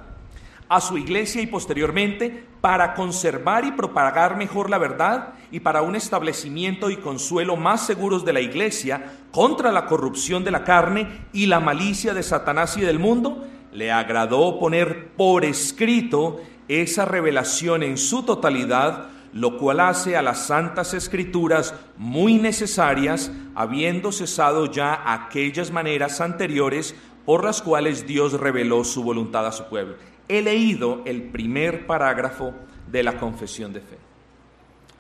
a 0.73 0.81
su 0.81 0.97
iglesia 0.97 1.43
y 1.43 1.47
posteriormente 1.47 2.47
para 2.63 2.95
conservar 2.95 3.67
y 3.67 3.73
propagar 3.73 4.39
mejor 4.39 4.71
la 4.71 4.79
verdad 4.79 5.35
y 5.51 5.61
para 5.61 5.83
un 5.83 5.97
establecimiento 5.97 6.89
y 6.89 6.97
consuelo 6.97 7.57
más 7.57 7.85
seguros 7.85 8.25
de 8.25 8.33
la 8.33 8.41
iglesia 8.41 9.19
contra 9.33 9.71
la 9.71 9.85
corrupción 9.85 10.45
de 10.45 10.51
la 10.51 10.65
carne 10.65 11.27
y 11.35 11.45
la 11.45 11.61
malicia 11.61 12.15
de 12.15 12.23
Satanás 12.23 12.79
y 12.79 12.81
del 12.81 12.99
mundo, 12.99 13.47
le 13.71 13.93
agradó 13.93 14.59
poner 14.59 15.09
por 15.09 15.45
escrito 15.45 16.41
esa 16.69 17.05
revelación 17.05 17.83
en 17.83 17.99
su 17.99 18.23
totalidad, 18.23 19.09
lo 19.35 19.59
cual 19.59 19.79
hace 19.79 20.17
a 20.17 20.23
las 20.23 20.47
santas 20.47 20.95
escrituras 20.95 21.75
muy 21.99 22.37
necesarias, 22.37 23.31
habiendo 23.55 24.11
cesado 24.11 24.65
ya 24.65 25.03
aquellas 25.05 25.71
maneras 25.71 26.23
anteriores 26.23 26.95
por 27.27 27.45
las 27.45 27.61
cuales 27.61 28.07
Dios 28.07 28.33
reveló 28.41 28.85
su 28.85 29.05
voluntad 29.05 29.47
a 29.47 29.53
su 29.53 29.65
pueblo 29.67 29.97
he 30.39 30.43
leído 30.43 31.03
el 31.05 31.23
primer 31.25 31.87
parágrafo 31.87 32.55
de 32.87 33.03
la 33.03 33.19
confesión 33.19 33.73
de 33.73 33.81
fe. 33.81 33.99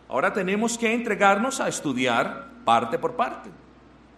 Ahora 0.08 0.32
tenemos 0.32 0.76
que 0.76 0.92
entregarnos 0.92 1.60
a 1.60 1.68
estudiar 1.68 2.50
parte 2.64 2.98
por 2.98 3.16
parte. 3.16 3.50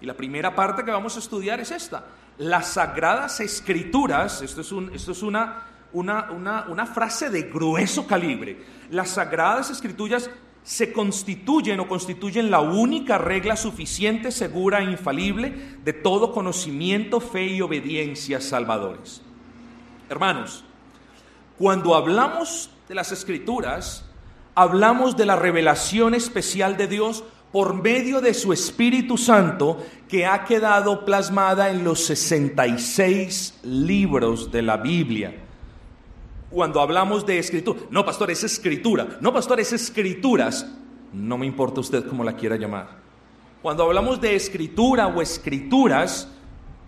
Y 0.00 0.06
la 0.06 0.14
primera 0.14 0.54
parte 0.54 0.84
que 0.84 0.90
vamos 0.90 1.16
a 1.16 1.20
estudiar 1.20 1.60
es 1.60 1.70
esta. 1.70 2.04
Las 2.38 2.72
sagradas 2.72 3.40
escrituras, 3.40 4.42
esto 4.42 4.60
es, 4.60 4.72
esto 4.92 5.12
es 5.12 5.22
una, 5.22 5.62
una, 5.92 6.30
una, 6.32 6.66
una 6.68 6.86
frase 6.86 7.30
de 7.30 7.42
grueso 7.42 8.06
calibre, 8.06 8.58
las 8.90 9.10
sagradas 9.10 9.70
escrituras 9.70 10.30
se 10.64 10.92
constituyen 10.92 11.78
o 11.78 11.86
constituyen 11.86 12.50
la 12.50 12.60
única 12.60 13.18
regla 13.18 13.54
suficiente, 13.54 14.32
segura 14.32 14.80
e 14.80 14.90
infalible 14.90 15.78
de 15.84 15.92
todo 15.92 16.32
conocimiento, 16.32 17.20
fe 17.20 17.46
y 17.46 17.60
obediencia 17.60 18.40
salvadores. 18.40 19.22
Hermanos, 20.08 20.64
cuando 21.58 21.94
hablamos 21.94 22.70
de 22.88 22.94
las 22.94 23.12
escrituras, 23.12 24.04
hablamos 24.54 25.16
de 25.16 25.26
la 25.26 25.36
revelación 25.36 26.14
especial 26.14 26.76
de 26.76 26.88
Dios 26.88 27.24
por 27.52 27.74
medio 27.74 28.20
de 28.20 28.34
su 28.34 28.52
Espíritu 28.52 29.16
Santo 29.16 29.78
que 30.08 30.26
ha 30.26 30.44
quedado 30.44 31.04
plasmada 31.04 31.70
en 31.70 31.84
los 31.84 32.04
66 32.04 33.60
libros 33.62 34.50
de 34.50 34.62
la 34.62 34.76
Biblia. 34.76 35.36
Cuando 36.50 36.80
hablamos 36.80 37.24
de 37.24 37.38
escritura, 37.38 37.80
no 37.90 38.04
pastor, 38.04 38.32
es 38.32 38.42
escritura, 38.42 39.18
no 39.20 39.32
pastor, 39.32 39.60
es 39.60 39.72
escrituras, 39.72 40.66
no 41.12 41.38
me 41.38 41.46
importa 41.46 41.80
usted 41.80 42.04
cómo 42.06 42.24
la 42.24 42.34
quiera 42.34 42.56
llamar. 42.56 42.88
Cuando 43.62 43.84
hablamos 43.84 44.20
de 44.20 44.34
escritura 44.34 45.06
o 45.06 45.22
escrituras, 45.22 46.28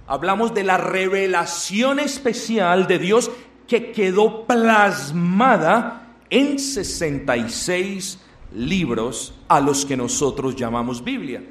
hablamos 0.08 0.52
de 0.52 0.64
la 0.64 0.76
revelación 0.76 2.00
especial 2.00 2.88
de 2.88 2.98
Dios 2.98 3.30
que 3.66 3.92
quedó 3.92 4.46
plasmada 4.46 6.14
en 6.30 6.58
66 6.58 8.18
libros 8.54 9.34
a 9.48 9.60
los 9.60 9.84
que 9.84 9.96
nosotros 9.96 10.56
llamamos 10.56 11.02
Biblia. 11.02 11.42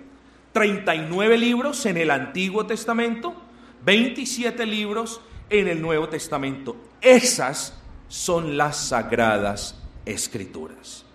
39 0.53 1.38
libros 1.38 1.86
en 1.86 1.98
el 1.98 2.12
Antiguo 2.12 2.65
Testamento, 2.65 3.36
27 3.84 4.65
libros 4.65 5.19
en 5.50 5.67
el 5.67 5.81
Nuevo 5.81 6.07
Testamento. 6.07 6.77
Esas 7.01 7.77
son 8.07 8.57
las 8.57 8.77
sagradas 8.77 9.77
escrituras. 10.05 11.05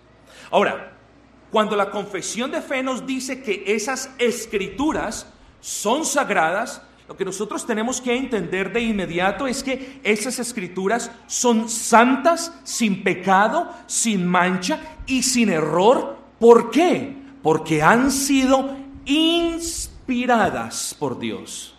Ahora, 0.51 0.93
cuando 1.49 1.75
la 1.75 1.89
confesión 1.89 2.51
de 2.51 2.61
fe 2.61 2.83
nos 2.83 3.05
dice 3.05 3.41
que 3.41 3.63
esas 3.67 4.11
escrituras 4.19 5.27
son 5.59 6.05
sagradas, 6.05 6.81
lo 7.11 7.17
que 7.17 7.25
nosotros 7.25 7.67
tenemos 7.67 7.99
que 7.99 8.15
entender 8.15 8.71
de 8.71 8.79
inmediato 8.79 9.45
es 9.45 9.63
que 9.63 9.99
esas 10.01 10.39
escrituras 10.39 11.11
son 11.27 11.67
santas, 11.67 12.57
sin 12.63 13.03
pecado, 13.03 13.69
sin 13.85 14.25
mancha 14.25 14.79
y 15.05 15.21
sin 15.21 15.49
error. 15.49 16.15
¿Por 16.39 16.71
qué? 16.71 17.13
Porque 17.43 17.83
han 17.83 18.11
sido 18.11 18.77
inspiradas 19.03 20.95
por 20.97 21.19
Dios. 21.19 21.75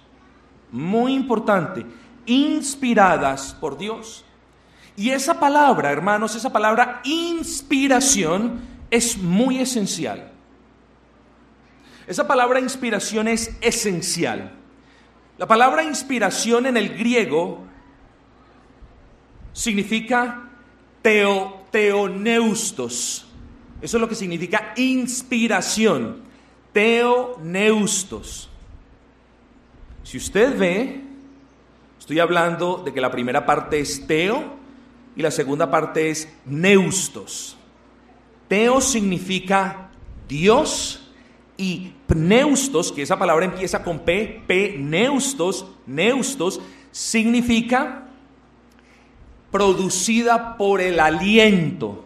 Muy 0.71 1.15
importante, 1.15 1.87
inspiradas 2.27 3.57
por 3.59 3.79
Dios. 3.79 4.27
Y 4.99 5.13
esa 5.13 5.41
palabra, 5.41 5.93
hermanos, 5.93 6.37
esa 6.37 6.53
palabra 6.53 7.01
inspiración 7.05 8.61
es 8.91 9.17
muy 9.17 9.61
esencial. 9.61 10.31
Esa 12.07 12.27
palabra 12.27 12.61
inspiración 12.61 13.29
es 13.29 13.57
esencial. 13.63 14.59
La 15.39 15.47
palabra 15.47 15.83
inspiración 15.83 16.67
en 16.67 16.77
el 16.77 16.97
griego 16.97 17.65
significa 19.53 20.49
teo, 21.01 21.65
teoneustos. 21.71 23.27
Eso 23.81 23.97
es 23.97 24.01
lo 24.01 24.09
que 24.09 24.15
significa 24.15 24.73
inspiración. 24.77 26.23
Teoneustos. 26.73 28.49
Si 30.05 30.17
usted 30.17 30.59
ve, 30.59 31.03
estoy 31.99 32.21
hablando 32.21 32.83
de 32.85 32.93
que 32.93 33.01
la 33.01 33.11
primera 33.11 33.45
parte 33.47 33.81
es 33.81 34.07
teo 34.07 34.55
y 35.17 35.23
la 35.23 35.31
segunda 35.31 35.71
parte 35.71 36.11
es 36.11 36.29
neustos. 36.45 37.57
Teo 38.49 38.81
significa 38.81 39.91
Dios 40.29 41.02
y 41.63 41.95
pneustos, 42.09 42.91
que 42.91 43.03
esa 43.03 43.17
palabra 43.17 43.45
empieza 43.45 43.85
con 43.85 44.01
P, 44.01 44.43
P, 44.49 44.75
neustos, 44.81 45.65
neustos, 45.87 46.61
significa 46.91 48.09
producida 49.53 50.57
por 50.57 50.81
el 50.81 50.99
aliento. 50.99 52.05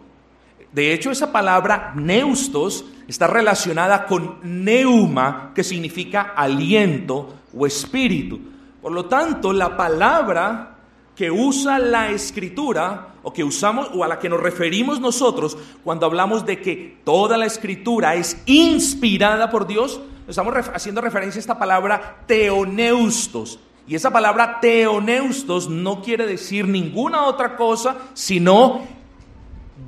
De 0.71 0.93
hecho, 0.93 1.09
esa 1.09 1.31
palabra 1.31 1.93
neustos 1.95 2.85
está 3.07 3.25
relacionada 3.25 4.05
con 4.05 4.37
neuma, 4.43 5.53
que 5.55 5.63
significa 5.63 6.33
aliento 6.35 7.33
o 7.51 7.65
espíritu. 7.65 8.39
Por 8.79 8.91
lo 8.91 9.05
tanto, 9.05 9.53
la 9.53 9.75
palabra 9.75 10.76
que 11.17 11.31
usa 11.31 11.79
la 11.79 12.11
escritura 12.11 13.15
o 13.23 13.33
que 13.33 13.43
usamos 13.43 13.89
o 13.93 14.03
a 14.03 14.07
la 14.07 14.19
que 14.19 14.29
nos 14.29 14.39
referimos 14.39 15.01
nosotros 15.01 15.57
cuando 15.83 16.05
hablamos 16.05 16.45
de 16.45 16.61
que 16.61 16.99
toda 17.03 17.37
la 17.37 17.47
escritura 17.47 18.13
es 18.13 18.39
inspirada 18.45 19.49
por 19.49 19.65
Dios, 19.65 19.99
estamos 20.27 20.53
haciendo 20.75 21.01
referencia 21.01 21.39
a 21.39 21.41
esta 21.41 21.57
palabra 21.57 22.23
teoneustos. 22.27 23.59
Y 23.87 23.95
esa 23.95 24.11
palabra 24.11 24.59
teoneustos 24.61 25.69
no 25.69 26.03
quiere 26.03 26.27
decir 26.27 26.67
ninguna 26.67 27.23
otra 27.23 27.55
cosa 27.55 27.97
sino 28.13 28.85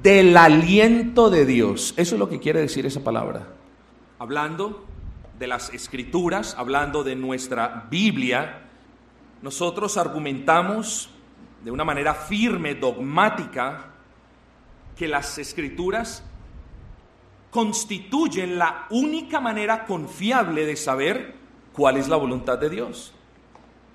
del 0.01 0.35
aliento 0.35 1.29
de 1.29 1.45
Dios. 1.45 1.93
Eso 1.95 2.15
es 2.15 2.19
lo 2.19 2.27
que 2.27 2.39
quiere 2.39 2.59
decir 2.59 2.87
esa 2.87 3.03
palabra. 3.03 3.49
Hablando 4.17 4.83
de 5.37 5.45
las 5.45 5.71
escrituras, 5.75 6.55
hablando 6.57 7.03
de 7.03 7.15
nuestra 7.15 7.85
Biblia, 7.91 8.63
nosotros 9.43 9.95
argumentamos 9.97 11.11
de 11.63 11.71
una 11.71 11.83
manera 11.83 12.13
firme, 12.13 12.75
dogmática, 12.75 13.91
que 14.95 15.07
las 15.07 15.37
escrituras 15.37 16.23
constituyen 17.51 18.57
la 18.57 18.85
única 18.89 19.39
manera 19.39 19.85
confiable 19.85 20.65
de 20.65 20.75
saber 20.75 21.35
cuál 21.73 21.97
es 21.97 22.07
la 22.07 22.15
voluntad 22.15 22.57
de 22.57 22.69
Dios. 22.69 23.13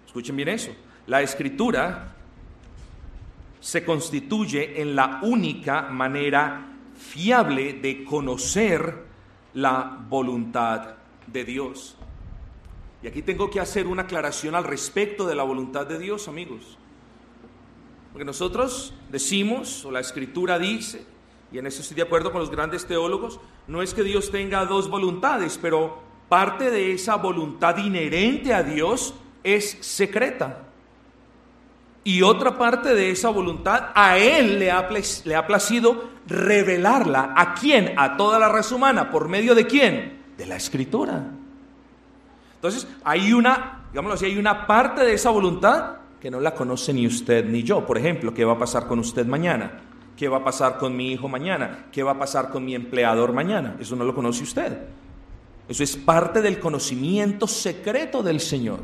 Escuchen 0.07 0.37
bien 0.37 0.49
eso. 0.49 0.71
La 1.07 1.23
escritura 1.23 2.15
se 3.61 3.85
constituye 3.85 4.81
en 4.81 4.97
la 4.97 5.21
única 5.23 5.83
manera 5.83 6.67
fiable 6.97 7.75
de 7.75 8.05
conocer 8.05 9.05
la 9.55 10.05
voluntad 10.09 10.95
de 11.27 11.45
Dios. 11.45 11.97
Y 13.03 13.07
aquí 13.07 13.23
tengo 13.23 13.51
que 13.51 13.61
hacer 13.61 13.87
una 13.87 14.03
aclaración 14.03 14.55
al 14.55 14.65
respecto 14.65 15.27
de 15.27 15.35
la 15.35 15.43
voluntad 15.43 15.87
de 15.87 15.99
Dios, 15.99 16.29
amigos. 16.29 16.79
Porque 18.15 18.25
nosotros 18.25 18.95
decimos, 19.11 19.85
o 19.85 19.91
la 19.91 19.99
escritura 19.99 20.57
dice, 20.57 21.05
y 21.51 21.59
en 21.59 21.67
eso 21.67 21.81
estoy 21.81 21.97
de 21.97 22.03
acuerdo 22.03 22.31
con 22.31 22.41
los 22.41 22.49
grandes 22.49 22.87
teólogos, 22.87 23.41
no 23.67 23.83
es 23.83 23.93
que 23.93 24.05
Dios 24.05 24.31
tenga 24.31 24.65
dos 24.67 24.89
voluntades, 24.89 25.59
pero 25.61 25.99
parte 26.29 26.71
de 26.71 26.93
esa 26.93 27.17
voluntad 27.17 27.77
inherente 27.79 28.55
a 28.55 28.63
Dios 28.63 29.15
es 29.43 29.79
secreta. 29.81 30.63
Y 32.05 32.23
otra 32.23 32.57
parte 32.57 32.95
de 32.95 33.11
esa 33.11 33.31
voluntad 33.31 33.91
a 33.97 34.17
Él 34.17 34.61
le 34.61 34.71
ha, 34.71 34.89
le 35.25 35.35
ha 35.35 35.47
placido 35.49 36.05
revelarla. 36.29 37.35
¿A 37.37 37.55
quién? 37.55 37.95
A 37.97 38.17
toda 38.17 38.39
la 38.39 38.49
raza 38.49 38.77
humana. 38.77 39.11
¿Por 39.11 39.27
medio 39.29 39.57
de 39.57 39.67
quién? 39.67 40.23
De 40.39 40.47
la 40.47 40.55
escritura. 40.55 41.33
Entonces, 42.55 42.87
hay 43.03 43.33
una, 43.33 43.87
digámoslo 43.91 44.15
así, 44.15 44.27
hay 44.27 44.39
una 44.39 44.69
parte 44.69 45.05
de 45.05 45.15
esa 45.15 45.31
voluntad 45.31 46.04
que 46.25 46.31
no 46.31 46.41
la 46.41 46.55
conoce 46.55 46.95
ni 46.95 47.07
usted 47.07 47.45
ni 47.45 47.63
yo. 47.63 47.85
Por 47.85 47.99
ejemplo, 47.99 48.33
¿qué 48.33 48.47
va 48.47 48.55
a 48.55 48.59
pasar 48.59 48.87
con 48.87 48.99
usted 48.99 49.27
mañana? 49.27 49.83
¿Qué 50.17 50.27
va 50.27 50.39
a 50.39 50.43
pasar 50.43 50.79
con 50.79 50.97
mi 50.97 51.13
hijo 51.13 51.29
mañana? 51.29 51.85
¿Qué 51.93 52.03
va 52.03 52.13
a 52.13 52.19
pasar 52.19 52.49
con 52.49 52.65
mi 52.65 52.75
empleador 52.75 53.35
mañana? 53.35 53.77
Eso 53.79 53.95
no 53.95 54.05
lo 54.05 54.15
conoce 54.15 54.43
usted. 54.43 54.87
Eso 55.69 55.85
es 55.85 55.99
parte 55.99 56.41
del 56.41 56.59
conocimiento 56.59 57.47
secreto 57.47 58.23
del 58.23 58.41
Señor. 58.41 58.81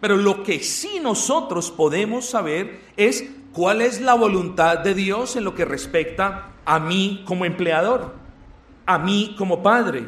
Pero 0.00 0.16
lo 0.16 0.42
que 0.42 0.60
sí 0.60 1.00
nosotros 1.02 1.70
podemos 1.70 2.24
saber 2.24 2.80
es 2.96 3.28
cuál 3.52 3.82
es 3.82 4.00
la 4.00 4.14
voluntad 4.14 4.78
de 4.78 4.94
Dios 4.94 5.36
en 5.36 5.44
lo 5.44 5.54
que 5.54 5.66
respecta 5.66 6.52
a 6.64 6.80
mí 6.80 7.24
como 7.26 7.44
empleador, 7.44 8.14
a 8.86 8.98
mí 8.98 9.34
como 9.36 9.62
padre, 9.62 10.06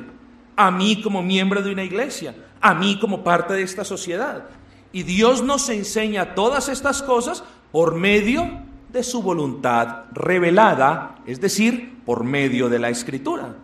a 0.57 0.71
mí 0.71 1.03
como 1.03 1.23
miembro 1.23 1.61
de 1.61 1.71
una 1.71 1.85
iglesia, 1.85 2.35
a 2.63 2.73
mí 2.73 2.99
como 2.99 3.23
parte 3.23 3.53
de 3.53 3.61
esta 3.61 3.85
sociedad. 3.85 4.45
Y 4.93 5.05
Dios 5.05 5.43
nos 5.43 5.69
enseña 5.69 6.35
todas 6.35 6.69
estas 6.69 7.03
cosas 7.03 7.45
por 7.71 7.95
medio 7.95 8.63
de 8.93 9.03
su 9.05 9.23
voluntad 9.23 10.05
revelada, 10.13 11.17
es 11.27 11.41
decir, 11.41 12.01
por 12.05 12.25
medio 12.25 12.69
de 12.69 12.81
la 12.81 12.89
escritura. 12.89 13.55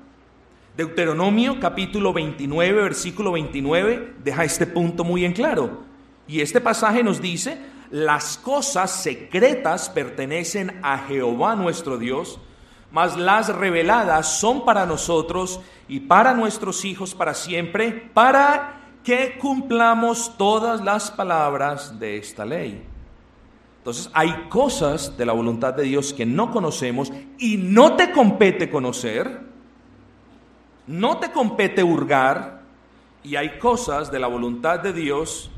Deuteronomio 0.76 1.58
capítulo 1.58 2.12
29, 2.12 2.82
versículo 2.82 3.32
29 3.32 4.14
deja 4.22 4.44
este 4.44 4.66
punto 4.66 5.02
muy 5.04 5.24
en 5.24 5.32
claro. 5.32 5.82
Y 6.28 6.40
este 6.40 6.60
pasaje 6.60 7.02
nos 7.02 7.20
dice, 7.20 7.58
las 7.90 8.36
cosas 8.36 8.90
secretas 8.90 9.88
pertenecen 9.88 10.78
a 10.82 10.98
Jehová 10.98 11.56
nuestro 11.56 11.98
Dios, 11.98 12.38
mas 12.92 13.16
las 13.16 13.48
reveladas 13.48 14.38
son 14.38 14.64
para 14.64 14.86
nosotros 14.86 15.60
y 15.88 16.00
para 16.00 16.34
nuestros 16.34 16.84
hijos 16.84 17.14
para 17.14 17.34
siempre, 17.34 18.10
para 18.12 18.75
que 19.06 19.38
cumplamos 19.38 20.36
todas 20.36 20.82
las 20.82 21.12
palabras 21.12 21.96
de 21.96 22.16
esta 22.16 22.44
ley. 22.44 22.82
Entonces 23.78 24.10
hay 24.12 24.48
cosas 24.48 25.16
de 25.16 25.24
la 25.24 25.32
voluntad 25.32 25.74
de 25.74 25.84
Dios 25.84 26.12
que 26.12 26.26
no 26.26 26.50
conocemos 26.50 27.12
y 27.38 27.56
no 27.56 27.94
te 27.94 28.10
compete 28.10 28.68
conocer, 28.68 29.42
no 30.88 31.18
te 31.18 31.30
compete 31.30 31.84
hurgar, 31.84 32.62
y 33.22 33.36
hay 33.36 33.60
cosas 33.60 34.10
de 34.10 34.18
la 34.18 34.26
voluntad 34.26 34.80
de 34.80 34.92
Dios, 34.92 35.52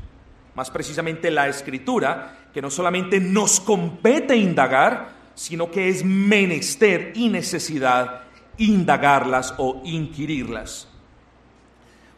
más 0.53 0.69
precisamente 0.69 1.31
la 1.31 1.47
escritura, 1.47 2.49
que 2.53 2.61
no 2.61 2.69
solamente 2.69 3.19
nos 3.19 3.59
compete 3.59 4.37
indagar, 4.37 5.09
sino 5.33 5.71
que 5.71 5.89
es 5.89 6.05
menester 6.05 7.13
y 7.15 7.29
necesidad 7.29 8.25
indagarlas 8.59 9.55
o 9.57 9.81
inquirirlas. 9.85 10.87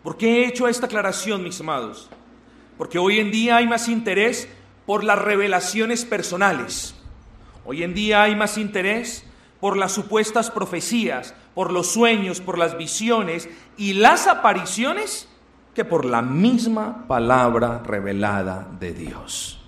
¿Por 0.03 0.17
qué 0.17 0.43
he 0.43 0.47
hecho 0.47 0.67
esta 0.67 0.87
aclaración, 0.87 1.43
mis 1.43 1.59
amados? 1.59 2.09
Porque 2.77 2.97
hoy 2.97 3.19
en 3.19 3.31
día 3.31 3.57
hay 3.57 3.67
más 3.67 3.87
interés 3.87 4.47
por 4.85 5.03
las 5.03 5.19
revelaciones 5.19 6.05
personales. 6.05 6.95
Hoy 7.65 7.83
en 7.83 7.93
día 7.93 8.23
hay 8.23 8.35
más 8.35 8.57
interés 8.57 9.23
por 9.59 9.77
las 9.77 9.91
supuestas 9.91 10.49
profecías, 10.49 11.35
por 11.53 11.71
los 11.71 11.91
sueños, 11.91 12.41
por 12.41 12.57
las 12.57 12.77
visiones 12.77 13.47
y 13.77 13.93
las 13.93 14.25
apariciones 14.25 15.29
que 15.75 15.85
por 15.85 16.05
la 16.05 16.23
misma 16.23 17.07
palabra 17.07 17.83
revelada 17.85 18.67
de 18.79 18.93
Dios. 18.93 19.59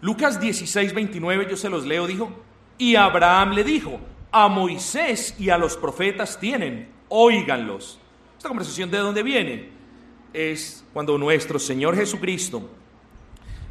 Lucas 0.00 0.40
16, 0.40 0.94
29, 0.94 1.46
yo 1.50 1.56
se 1.56 1.68
los 1.68 1.86
leo, 1.86 2.06
dijo, 2.06 2.30
y 2.78 2.96
Abraham 2.96 3.52
le 3.52 3.64
dijo, 3.64 4.00
a 4.32 4.48
Moisés 4.48 5.34
y 5.38 5.50
a 5.50 5.58
los 5.58 5.76
profetas 5.76 6.38
tienen, 6.38 6.88
óiganlos. 7.08 7.98
Esta 8.36 8.48
conversación 8.48 8.90
de 8.90 8.98
dónde 8.98 9.22
viene? 9.22 9.70
Es 10.32 10.84
cuando 10.92 11.18
nuestro 11.18 11.58
Señor 11.58 11.96
Jesucristo 11.96 12.68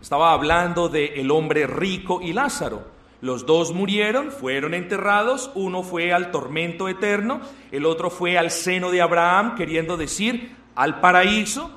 estaba 0.02 0.34
hablando 0.34 0.90
de 0.90 1.20
el 1.20 1.32
hombre 1.32 1.68
rico 1.68 2.22
y 2.22 2.34
Lázaro. 2.34 3.00
Los 3.22 3.46
dos 3.46 3.74
murieron, 3.74 4.32
fueron 4.32 4.74
enterrados, 4.74 5.52
uno 5.56 5.84
fue 5.84 6.14
al 6.14 6.32
tormento 6.32 6.88
eterno, 6.88 7.42
el 7.72 7.86
otro 7.86 8.10
fue 8.10 8.38
al 8.38 8.52
seno 8.52 8.92
de 8.92 9.02
Abraham, 9.02 9.56
queriendo 9.56 9.98
decir 9.98 10.56
al 10.76 11.02
paraíso. 11.02 11.72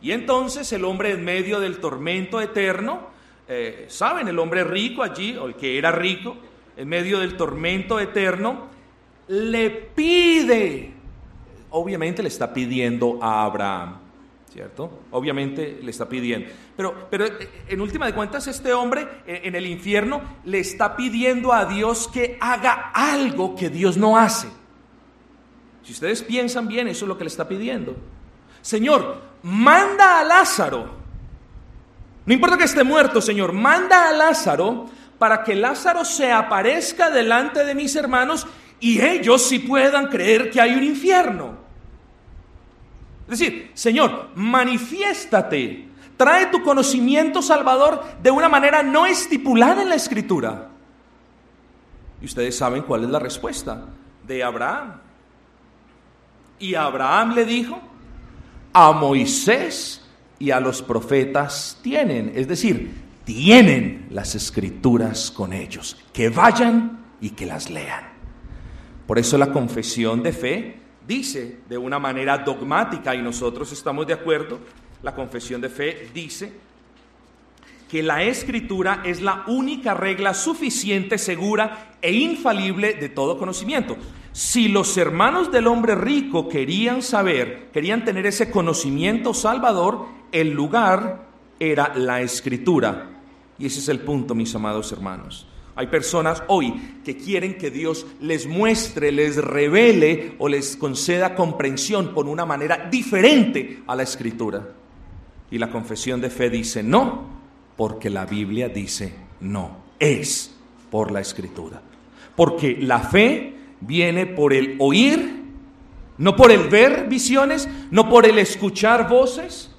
Y 0.00 0.10
entonces 0.10 0.72
el 0.72 0.84
hombre 0.84 1.12
en 1.12 1.24
medio 1.24 1.60
del 1.60 1.78
tormento 1.78 2.40
eterno 2.40 3.12
eh, 3.48 3.86
¿saben? 3.88 4.28
El 4.28 4.38
hombre 4.38 4.64
rico 4.64 5.02
allí, 5.02 5.36
o 5.36 5.46
el 5.46 5.56
que 5.56 5.76
era 5.76 5.90
rico, 5.90 6.36
en 6.76 6.88
medio 6.88 7.20
del 7.20 7.36
tormento 7.36 8.00
eterno, 8.00 8.66
le 9.28 9.70
pide, 9.70 10.92
obviamente 11.70 12.22
le 12.22 12.28
está 12.28 12.52
pidiendo 12.52 13.18
a 13.22 13.44
Abraham, 13.44 13.98
¿cierto? 14.52 15.00
Obviamente 15.10 15.80
le 15.82 15.90
está 15.90 16.08
pidiendo. 16.08 16.48
Pero, 16.76 17.06
pero 17.10 17.26
en 17.68 17.80
última 17.80 18.06
de 18.06 18.14
cuentas, 18.14 18.46
este 18.46 18.72
hombre 18.72 19.06
eh, 19.26 19.42
en 19.44 19.54
el 19.54 19.66
infierno 19.66 20.22
le 20.44 20.58
está 20.58 20.96
pidiendo 20.96 21.52
a 21.52 21.64
Dios 21.64 22.08
que 22.08 22.36
haga 22.40 22.90
algo 22.94 23.54
que 23.54 23.70
Dios 23.70 23.96
no 23.96 24.18
hace. 24.18 24.48
Si 25.82 25.92
ustedes 25.92 26.22
piensan 26.22 26.68
bien, 26.68 26.88
eso 26.88 27.04
es 27.04 27.08
lo 27.08 27.18
que 27.18 27.24
le 27.24 27.28
está 27.28 27.48
pidiendo. 27.48 27.96
Señor, 28.60 29.20
manda 29.42 30.20
a 30.20 30.24
Lázaro 30.24 31.02
no 32.24 32.32
importa 32.32 32.56
que 32.56 32.64
esté 32.64 32.84
muerto, 32.84 33.20
Señor, 33.20 33.52
manda 33.52 34.08
a 34.08 34.12
Lázaro 34.12 34.86
para 35.22 35.44
que 35.44 35.54
Lázaro 35.54 36.04
se 36.04 36.32
aparezca 36.32 37.08
delante 37.08 37.64
de 37.64 37.76
mis 37.76 37.94
hermanos 37.94 38.44
y 38.80 39.00
ellos 39.00 39.46
sí 39.46 39.60
puedan 39.60 40.08
creer 40.08 40.50
que 40.50 40.60
hay 40.60 40.74
un 40.74 40.82
infierno. 40.82 41.54
Es 43.28 43.38
decir, 43.38 43.70
Señor, 43.72 44.30
manifiéstate, 44.34 45.86
trae 46.16 46.46
tu 46.46 46.64
conocimiento 46.64 47.40
salvador 47.40 48.02
de 48.20 48.32
una 48.32 48.48
manera 48.48 48.82
no 48.82 49.06
estipulada 49.06 49.82
en 49.82 49.90
la 49.90 49.94
escritura. 49.94 50.70
Y 52.20 52.24
ustedes 52.24 52.56
saben 52.58 52.82
cuál 52.82 53.04
es 53.04 53.10
la 53.10 53.20
respuesta 53.20 53.80
de 54.26 54.42
Abraham. 54.42 54.94
Y 56.58 56.74
Abraham 56.74 57.36
le 57.36 57.44
dijo, 57.44 57.80
a 58.72 58.90
Moisés 58.90 60.02
y 60.40 60.50
a 60.50 60.58
los 60.58 60.82
profetas 60.82 61.78
tienen, 61.80 62.32
es 62.34 62.48
decir, 62.48 63.01
tienen 63.24 64.06
las 64.10 64.34
escrituras 64.34 65.30
con 65.30 65.52
ellos, 65.52 65.96
que 66.12 66.28
vayan 66.28 67.04
y 67.20 67.30
que 67.30 67.46
las 67.46 67.70
lean. 67.70 68.04
Por 69.06 69.18
eso 69.18 69.38
la 69.38 69.52
confesión 69.52 70.22
de 70.22 70.32
fe 70.32 70.76
dice 71.06 71.58
de 71.68 71.78
una 71.78 71.98
manera 71.98 72.38
dogmática, 72.38 73.14
y 73.14 73.22
nosotros 73.22 73.72
estamos 73.72 74.06
de 74.06 74.14
acuerdo, 74.14 74.58
la 75.02 75.14
confesión 75.14 75.60
de 75.60 75.68
fe 75.68 76.08
dice 76.14 76.52
que 77.88 78.02
la 78.02 78.22
escritura 78.22 79.02
es 79.04 79.20
la 79.20 79.44
única 79.48 79.92
regla 79.92 80.32
suficiente, 80.32 81.18
segura 81.18 81.96
e 82.00 82.12
infalible 82.12 82.94
de 82.94 83.10
todo 83.10 83.36
conocimiento. 83.36 83.98
Si 84.32 84.68
los 84.68 84.96
hermanos 84.96 85.52
del 85.52 85.66
hombre 85.66 85.94
rico 85.94 86.48
querían 86.48 87.02
saber, 87.02 87.68
querían 87.70 88.02
tener 88.02 88.24
ese 88.24 88.50
conocimiento 88.50 89.34
salvador, 89.34 90.06
el 90.32 90.52
lugar 90.52 91.26
era 91.60 91.92
la 91.94 92.22
escritura. 92.22 93.10
Y 93.58 93.66
ese 93.66 93.80
es 93.80 93.88
el 93.88 94.00
punto, 94.00 94.34
mis 94.34 94.54
amados 94.54 94.90
hermanos. 94.92 95.46
Hay 95.74 95.86
personas 95.86 96.42
hoy 96.48 96.98
que 97.04 97.16
quieren 97.16 97.56
que 97.56 97.70
Dios 97.70 98.06
les 98.20 98.46
muestre, 98.46 99.10
les 99.10 99.36
revele 99.36 100.34
o 100.38 100.48
les 100.48 100.76
conceda 100.76 101.34
comprensión 101.34 102.12
por 102.12 102.26
una 102.26 102.44
manera 102.44 102.88
diferente 102.90 103.82
a 103.86 103.96
la 103.96 104.02
escritura. 104.02 104.68
Y 105.50 105.58
la 105.58 105.70
confesión 105.70 106.20
de 106.20 106.28
fe 106.28 106.50
dice 106.50 106.82
no, 106.82 107.26
porque 107.76 108.10
la 108.10 108.26
Biblia 108.26 108.68
dice 108.68 109.14
no, 109.40 109.76
es 109.98 110.54
por 110.90 111.10
la 111.10 111.20
escritura. 111.20 111.80
Porque 112.36 112.76
la 112.78 113.00
fe 113.00 113.54
viene 113.80 114.26
por 114.26 114.52
el 114.52 114.76
oír, 114.78 115.42
no 116.18 116.36
por 116.36 116.52
el 116.52 116.68
ver 116.68 117.08
visiones, 117.08 117.68
no 117.90 118.10
por 118.10 118.26
el 118.26 118.38
escuchar 118.38 119.08
voces, 119.08 119.70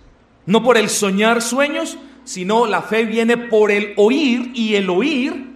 no 0.47 0.63
por 0.63 0.77
el 0.77 0.89
soñar 0.89 1.41
sueños, 1.41 1.97
sino 2.23 2.65
la 2.65 2.81
fe 2.81 3.05
viene 3.05 3.37
por 3.37 3.71
el 3.71 3.93
oír 3.97 4.51
y 4.53 4.75
el 4.75 4.89
oír 4.89 5.51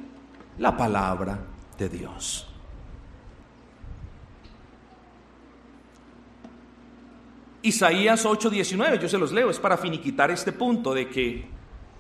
la 0.58 0.76
palabra 0.76 1.40
de 1.78 1.90
Dios. 1.90 2.48
Isaías 7.62 8.26
8:19, 8.26 9.00
yo 9.00 9.10
se 9.10 9.18
los 9.18 9.32
leo, 9.32 9.50
es 9.50 9.60
para 9.60 9.78
finiquitar 9.78 10.32
este 10.32 10.52
punto 10.52 10.94
de 10.94 11.10
que 11.10 11.46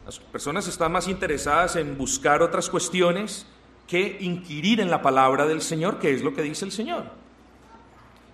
las 0.05 0.19
personas 0.19 0.67
están 0.67 0.91
más 0.91 1.07
interesadas 1.07 1.75
en 1.75 1.97
buscar 1.97 2.41
otras 2.41 2.69
cuestiones 2.69 3.45
que 3.87 4.17
inquirir 4.21 4.79
en 4.79 4.89
la 4.89 5.01
palabra 5.01 5.45
del 5.45 5.61
Señor, 5.61 5.99
que 5.99 6.13
es 6.13 6.21
lo 6.21 6.33
que 6.33 6.41
dice 6.41 6.65
el 6.65 6.71
Señor. 6.71 7.11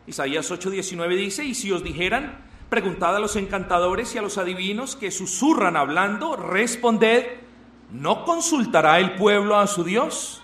Isaías 0.05 0.51
8:19 0.51 1.15
dice, 1.15 1.45
y 1.45 1.55
si 1.55 1.71
os 1.71 1.83
dijeran, 1.83 2.37
preguntad 2.73 3.15
a 3.15 3.19
los 3.19 3.35
encantadores 3.35 4.15
y 4.15 4.17
a 4.17 4.23
los 4.23 4.39
adivinos 4.39 4.95
que 4.95 5.11
susurran 5.11 5.77
hablando, 5.77 6.35
responded, 6.35 7.23
¿no 7.91 8.25
consultará 8.25 8.97
el 8.97 9.13
pueblo 9.13 9.59
a 9.59 9.67
su 9.67 9.83
Dios? 9.83 10.41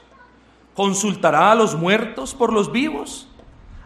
¿Consultará 0.75 1.51
a 1.51 1.55
los 1.55 1.73
muertos 1.73 2.35
por 2.35 2.53
los 2.53 2.71
vivos? 2.71 3.27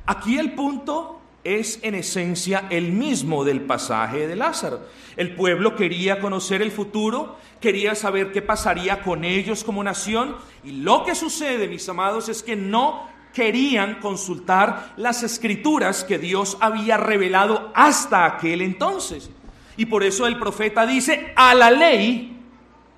Aquí 0.06 0.40
el 0.40 0.56
punto 0.56 1.22
es 1.46 1.80
en 1.84 1.96
esencia 1.96 2.68
el 2.70 2.92
mismo 2.92 3.46
del 3.46 3.62
pasaje 3.62 4.28
de 4.28 4.36
Lázaro. 4.36 4.82
El 5.16 5.36
pueblo 5.36 5.78
quería 5.78 6.20
conocer 6.20 6.62
el 6.62 6.72
futuro, 6.72 7.38
quería 7.62 7.96
saber 7.96 8.34
qué 8.34 8.42
pasaría 8.42 9.04
con 9.04 9.24
ellos 9.24 9.64
como 9.64 9.86
nación 9.86 10.36
y 10.66 10.72
lo 10.72 11.06
que 11.06 11.16
sucede, 11.16 11.70
mis 11.70 11.88
amados, 11.88 12.28
es 12.28 12.44
que 12.44 12.58
no 12.58 13.08
querían 13.34 13.96
consultar 13.96 14.94
las 14.96 15.24
escrituras 15.24 16.04
que 16.04 16.20
Dios 16.20 16.58
había 16.62 16.98
revelado 16.98 17.72
hasta 17.74 18.26
aquel 18.26 18.62
entonces. 18.62 19.30
Y 19.76 19.88
por 19.88 20.04
eso 20.04 20.28
el 20.28 20.38
profeta 20.38 20.86
dice 20.86 21.34
a 21.36 21.56
la 21.56 21.72
ley 21.72 22.40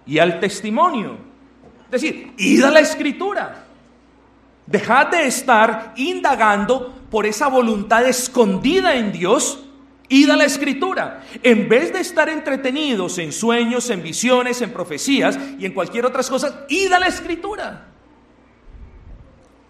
y 0.05 0.19
al 0.19 0.39
testimonio. 0.39 1.17
Es 1.85 2.01
decir, 2.01 2.33
id 2.37 2.63
a 2.63 2.71
la 2.71 2.81
escritura. 2.81 3.65
Dejad 4.65 5.07
de 5.07 5.27
estar 5.27 5.93
indagando 5.95 6.93
por 7.09 7.25
esa 7.25 7.47
voluntad 7.47 8.05
escondida 8.05 8.95
en 8.95 9.11
Dios, 9.11 9.63
id 10.09 10.29
a 10.29 10.35
la 10.35 10.43
escritura. 10.43 11.23
En 11.43 11.69
vez 11.69 11.93
de 11.93 12.01
estar 12.01 12.27
entretenidos 12.27 13.19
en 13.19 13.31
sueños, 13.31 13.89
en 13.89 14.03
visiones, 14.03 14.61
en 14.61 14.73
profecías 14.73 15.39
y 15.57 15.65
en 15.65 15.73
cualquier 15.73 16.05
otras 16.05 16.29
cosas, 16.29 16.53
id 16.67 16.91
a 16.91 16.99
la 16.99 17.07
escritura. 17.07 17.94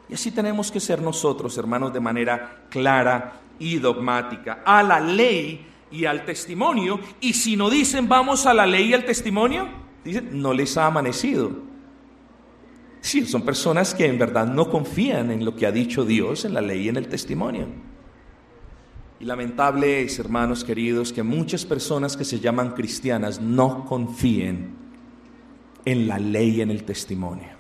Y 0.09 0.13
así 0.13 0.31
tenemos 0.31 0.71
que 0.71 0.79
ser 0.79 1.01
nosotros, 1.01 1.57
hermanos, 1.57 1.93
de 1.93 1.99
manera 1.99 2.65
clara 2.69 3.41
y 3.59 3.77
dogmática, 3.77 4.61
a 4.65 4.83
la 4.83 4.99
ley 4.99 5.65
y 5.91 6.05
al 6.05 6.25
testimonio. 6.25 6.99
Y 7.21 7.33
si 7.33 7.55
no 7.55 7.69
dicen 7.69 8.07
vamos 8.07 8.45
a 8.45 8.53
la 8.53 8.65
ley 8.65 8.89
y 8.89 8.93
al 8.93 9.05
testimonio, 9.05 9.67
dicen 10.03 10.29
no 10.41 10.53
les 10.53 10.77
ha 10.77 10.85
amanecido. 10.87 11.51
Sí, 13.01 13.25
son 13.25 13.43
personas 13.43 13.93
que 13.93 14.07
en 14.07 14.17
verdad 14.17 14.47
no 14.47 14.69
confían 14.69 15.29
en 15.29 15.45
lo 15.45 15.55
que 15.55 15.67
ha 15.67 15.71
dicho 15.71 16.05
Dios 16.05 16.43
en 16.43 16.55
la 16.55 16.61
ley 16.61 16.85
y 16.85 16.89
en 16.89 16.97
el 16.97 17.07
testimonio. 17.07 17.67
Y 19.19 19.25
lamentable 19.25 20.01
es, 20.01 20.19
hermanos 20.19 20.63
queridos, 20.63 21.13
que 21.13 21.23
muchas 21.23 21.65
personas 21.65 22.17
que 22.17 22.25
se 22.25 22.39
llaman 22.39 22.71
cristianas 22.71 23.39
no 23.39 23.85
confíen 23.85 24.75
en 25.85 26.07
la 26.07 26.17
ley 26.17 26.57
y 26.57 26.61
en 26.61 26.71
el 26.71 26.83
testimonio. 26.83 27.54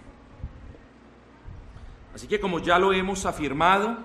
Así 2.15 2.27
que 2.27 2.39
como 2.39 2.59
ya 2.59 2.79
lo 2.79 2.93
hemos 2.93 3.25
afirmado, 3.25 3.97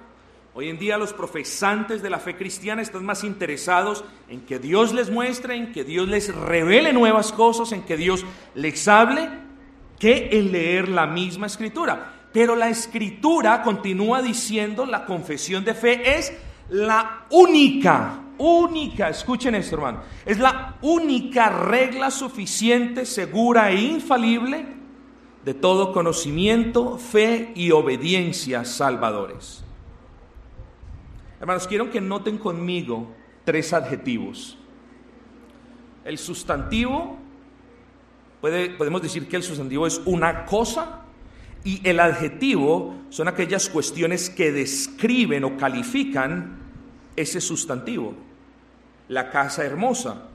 hoy 0.53 0.68
en 0.68 0.81
día 0.81 0.99
los 0.99 1.12
profesantes 1.12 2.03
de 2.03 2.11
la 2.11 2.18
fe 2.18 2.35
cristiana 2.35 2.83
están 2.83 3.07
más 3.07 3.23
interesados 3.23 4.05
en 4.29 4.40
que 4.40 4.59
Dios 4.59 4.92
les 4.92 5.12
muestre, 5.12 5.55
en 5.55 5.70
que 5.70 5.85
Dios 5.85 6.09
les 6.09 6.35
revele 6.35 6.92
nuevas 6.92 7.31
cosas, 7.31 7.70
en 7.70 7.83
que 7.83 7.96
Dios 7.96 8.27
les 8.57 8.88
hable, 8.88 9.31
que 10.01 10.29
en 10.33 10.51
leer 10.51 10.88
la 10.88 11.07
misma 11.07 11.46
escritura. 11.46 12.27
Pero 12.33 12.57
la 12.57 12.68
escritura 12.68 13.62
continúa 13.62 14.23
diciendo, 14.23 14.87
la 14.87 15.05
confesión 15.05 15.64
de 15.64 15.75
fe 15.75 16.18
es 16.18 16.33
la 16.68 17.27
única, 17.31 18.23
única, 18.38 19.09
escuchen 19.09 19.55
esto 19.55 19.77
hermano, 19.77 20.01
es 20.27 20.40
la 20.40 20.79
única 20.83 21.49
regla 21.49 22.11
suficiente, 22.11 23.07
segura 23.07 23.70
e 23.70 23.81
infalible 23.81 24.79
de 25.44 25.55
todo 25.55 25.92
conocimiento, 25.92 26.98
fe 26.98 27.53
y 27.55 27.70
obediencia 27.70 28.64
salvadores. 28.64 29.64
Hermanos, 31.40 31.66
quiero 31.66 31.90
que 31.90 32.00
noten 32.00 32.37
conmigo 32.37 33.09
tres 33.44 33.72
adjetivos. 33.72 34.59
El 36.05 36.18
sustantivo, 36.18 37.16
puede, 38.40 38.70
podemos 38.70 39.00
decir 39.00 39.26
que 39.29 39.37
el 39.37 39.42
sustantivo 39.42 39.87
es 39.87 40.03
una 40.05 40.44
cosa 40.44 41.03
y 41.64 41.87
el 41.88 42.00
adjetivo 42.00 42.94
son 43.09 43.29
aquellas 43.29 43.68
cuestiones 43.68 44.29
que 44.29 44.53
describen 44.53 45.44
o 45.44 45.57
califican 45.57 46.59
ese 47.16 47.40
sustantivo. 47.40 48.14
La 49.09 49.31
casa 49.31 49.64
hermosa. 49.64 50.26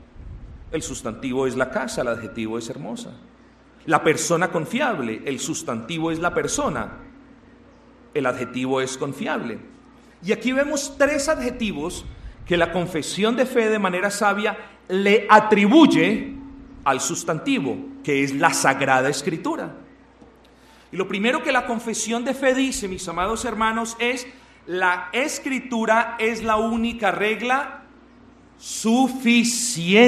El 0.72 0.82
sustantivo 0.82 1.46
es 1.46 1.56
la 1.56 1.70
casa, 1.70 2.02
el 2.02 2.08
adjetivo 2.08 2.58
es 2.58 2.68
hermosa. 2.68 3.12
La 3.86 4.02
persona 4.02 4.50
confiable, 4.50 5.22
el 5.24 5.38
sustantivo 5.38 6.10
es 6.10 6.18
la 6.18 6.34
persona, 6.34 6.98
el 8.14 8.26
adjetivo 8.26 8.80
es 8.80 8.98
confiable. 8.98 9.58
Y 10.24 10.32
aquí 10.32 10.52
vemos 10.52 10.96
tres 10.98 11.28
adjetivos 11.28 12.04
que 12.46 12.56
la 12.56 12.72
confesión 12.72 13.36
de 13.36 13.46
fe 13.46 13.68
de 13.68 13.78
manera 13.78 14.10
sabia 14.10 14.56
le 14.88 15.26
atribuye 15.28 16.34
al 16.84 17.00
sustantivo, 17.00 17.76
que 18.02 18.22
es 18.22 18.34
la 18.34 18.52
sagrada 18.52 19.08
escritura. 19.08 19.74
Y 20.92 20.96
lo 20.96 21.08
primero 21.08 21.42
que 21.42 21.52
la 21.52 21.66
confesión 21.66 22.24
de 22.24 22.34
fe 22.34 22.54
dice, 22.54 22.86
mis 22.88 23.08
amados 23.08 23.44
hermanos, 23.44 23.96
es 23.98 24.26
la 24.66 25.10
escritura 25.12 26.16
es 26.18 26.42
la 26.42 26.56
única 26.56 27.12
regla 27.12 27.82
suficiente. 28.58 30.06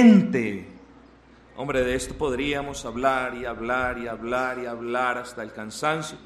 Hombre, 1.61 1.83
de 1.83 1.97
esto 1.97 2.14
podríamos 2.14 2.85
hablar 2.85 3.35
y 3.35 3.44
hablar 3.44 3.99
y 3.99 4.07
hablar 4.07 4.61
y 4.61 4.66
hablar 4.66 5.18
hasta 5.18 5.42
el 5.42 5.53
cansancio, 5.53 6.16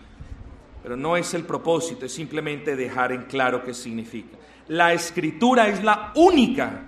pero 0.82 0.94
no 0.94 1.16
es 1.16 1.32
el 1.32 1.44
propósito, 1.44 2.04
es 2.04 2.12
simplemente 2.12 2.76
dejar 2.76 3.12
en 3.12 3.22
claro 3.22 3.64
qué 3.64 3.72
significa. 3.72 4.36
La 4.68 4.92
escritura 4.92 5.68
es 5.68 5.82
la 5.82 6.12
única 6.16 6.82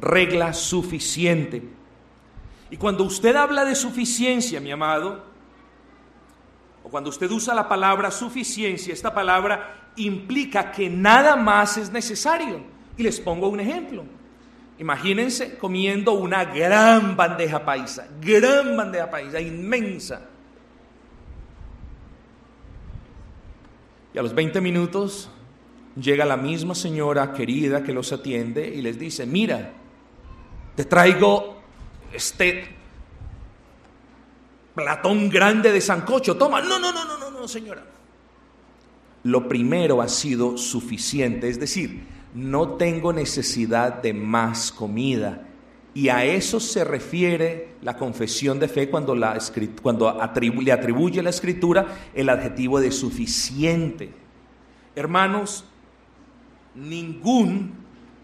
regla 0.00 0.54
suficiente. 0.54 1.68
Y 2.70 2.78
cuando 2.78 3.04
usted 3.04 3.36
habla 3.36 3.62
de 3.66 3.74
suficiencia, 3.74 4.58
mi 4.58 4.70
amado, 4.70 5.22
o 6.82 6.88
cuando 6.88 7.10
usted 7.10 7.30
usa 7.30 7.54
la 7.54 7.68
palabra 7.68 8.10
suficiencia, 8.10 8.94
esta 8.94 9.12
palabra 9.12 9.90
implica 9.96 10.72
que 10.72 10.88
nada 10.88 11.36
más 11.36 11.76
es 11.76 11.92
necesario. 11.92 12.58
Y 12.96 13.02
les 13.02 13.20
pongo 13.20 13.48
un 13.48 13.60
ejemplo. 13.60 14.15
Imagínense 14.78 15.56
comiendo 15.56 16.12
una 16.12 16.44
gran 16.44 17.16
bandeja 17.16 17.64
paisa, 17.64 18.08
gran 18.20 18.76
bandeja 18.76 19.10
paisa, 19.10 19.40
inmensa. 19.40 20.28
Y 24.12 24.18
a 24.18 24.22
los 24.22 24.34
20 24.34 24.60
minutos 24.60 25.30
llega 25.98 26.24
la 26.26 26.36
misma 26.36 26.74
señora 26.74 27.32
querida 27.32 27.82
que 27.82 27.92
los 27.92 28.12
atiende 28.12 28.66
y 28.66 28.82
les 28.82 28.98
dice, 28.98 29.26
mira, 29.26 29.72
te 30.74 30.84
traigo 30.84 31.62
este 32.12 32.76
platón 34.74 35.30
grande 35.30 35.72
de 35.72 35.80
sancocho, 35.80 36.36
toma. 36.36 36.60
No, 36.60 36.78
no, 36.78 36.92
no, 36.92 37.04
no, 37.04 37.18
no, 37.18 37.30
no, 37.30 37.48
señora. 37.48 37.82
Lo 39.24 39.48
primero 39.48 40.02
ha 40.02 40.08
sido 40.08 40.58
suficiente, 40.58 41.48
es 41.48 41.58
decir, 41.58 42.06
no 42.36 42.72
tengo 42.72 43.14
necesidad 43.14 44.02
de 44.02 44.12
más 44.12 44.70
comida. 44.70 45.48
Y 45.94 46.10
a 46.10 46.26
eso 46.26 46.60
se 46.60 46.84
refiere 46.84 47.70
la 47.80 47.96
confesión 47.96 48.60
de 48.60 48.68
fe 48.68 48.90
cuando, 48.90 49.14
la, 49.14 49.38
cuando 49.80 50.14
le 50.60 50.72
atribuye 50.72 51.20
a 51.20 51.22
la 51.22 51.30
escritura 51.30 51.86
el 52.14 52.28
adjetivo 52.28 52.78
de 52.78 52.92
suficiente. 52.92 54.10
Hermanos, 54.94 55.64
ningún 56.74 57.72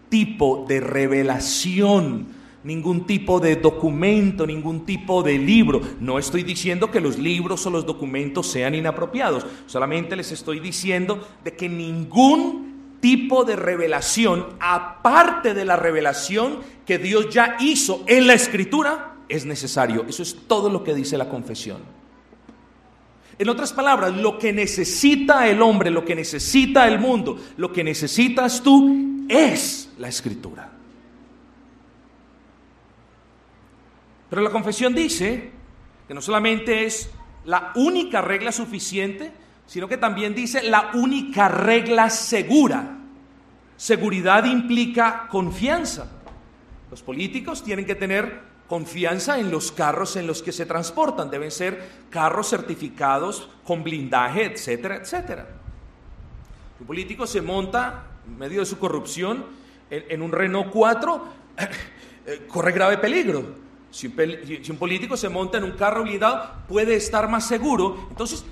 tipo 0.09 0.65
de 0.69 0.79
revelación 0.79 2.43
ningún 2.63 3.05
tipo 3.05 3.41
de 3.41 3.57
documento, 3.57 4.47
ningún 4.47 4.85
tipo 4.85 5.21
de 5.21 5.37
libro. 5.37 5.81
No 5.99 6.17
estoy 6.17 6.43
diciendo 6.43 6.89
que 6.89 7.01
los 7.01 7.17
libros 7.19 7.65
o 7.65 7.69
los 7.69 7.85
documentos 7.85 8.47
sean 8.47 8.73
inapropiados, 8.73 9.45
solamente 9.65 10.15
les 10.15 10.31
estoy 10.31 10.61
diciendo 10.61 11.27
de 11.43 11.53
que 11.57 11.67
ningún 11.67 12.72
tipo 13.03 13.43
de 13.43 13.57
revelación, 13.57 14.55
aparte 14.61 15.53
de 15.53 15.65
la 15.65 15.75
revelación 15.75 16.59
que 16.85 16.97
Dios 16.97 17.29
ya 17.29 17.57
hizo 17.59 18.05
en 18.07 18.27
la 18.27 18.33
escritura, 18.33 19.15
es 19.27 19.45
necesario. 19.45 20.05
Eso 20.07 20.23
es 20.23 20.47
todo 20.47 20.69
lo 20.69 20.85
que 20.85 20.93
dice 20.93 21.17
la 21.17 21.27
confesión. 21.27 21.79
En 23.37 23.49
otras 23.49 23.73
palabras, 23.73 24.15
lo 24.15 24.39
que 24.39 24.53
necesita 24.53 25.49
el 25.49 25.61
hombre, 25.61 25.89
lo 25.89 26.05
que 26.05 26.15
necesita 26.15 26.87
el 26.87 26.97
mundo, 26.97 27.37
lo 27.57 27.73
que 27.73 27.83
necesitas 27.83 28.63
tú 28.63 29.25
es 29.27 29.89
la 29.97 30.07
escritura. 30.07 30.71
Pero 34.29 34.41
la 34.41 34.49
confesión 34.49 34.95
dice 34.95 35.51
que 36.07 36.13
no 36.13 36.21
solamente 36.21 36.85
es 36.85 37.09
la 37.43 37.73
única 37.75 38.21
regla 38.21 38.53
suficiente, 38.53 39.42
sino 39.65 39.87
que 39.87 39.97
también 39.97 40.35
dice 40.35 40.63
la 40.63 40.91
única 40.93 41.47
regla 41.47 42.09
segura. 42.09 42.97
Seguridad 43.77 44.45
implica 44.45 45.27
confianza. 45.29 46.09
Los 46.91 47.01
políticos 47.01 47.63
tienen 47.63 47.85
que 47.85 47.95
tener 47.95 48.41
confianza 48.67 49.39
en 49.39 49.51
los 49.51 49.71
carros 49.71 50.15
en 50.15 50.27
los 50.27 50.41
que 50.41 50.51
se 50.51 50.65
transportan. 50.65 51.29
Deben 51.29 51.51
ser 51.51 52.05
carros 52.09 52.49
certificados 52.49 53.49
con 53.63 53.83
blindaje, 53.83 54.45
etcétera, 54.45 54.97
etcétera. 54.97 55.47
Un 56.79 56.87
político 56.87 57.25
se 57.25 57.41
monta 57.41 58.03
en 58.27 58.37
medio 58.37 58.59
de 58.59 58.65
su 58.65 58.77
corrupción 58.79 59.45
en, 59.89 60.21
un 60.21 60.31
Renault 60.31 60.69
4, 60.71 61.23
eh, 62.25 62.45
corre 62.47 62.71
grave 62.71 62.97
peligro. 62.97 63.63
Si 63.91 64.07
un, 64.07 64.77
político 64.77 65.15
se 65.15 65.29
monta 65.29 65.59
en 65.59 65.65
un 65.65 65.73
carro 65.73 66.01
blindado, 66.01 66.51
puede 66.67 66.95
estar 66.95 67.29
más 67.29 67.47
seguro. 67.47 68.07
Entonces, 68.09 68.43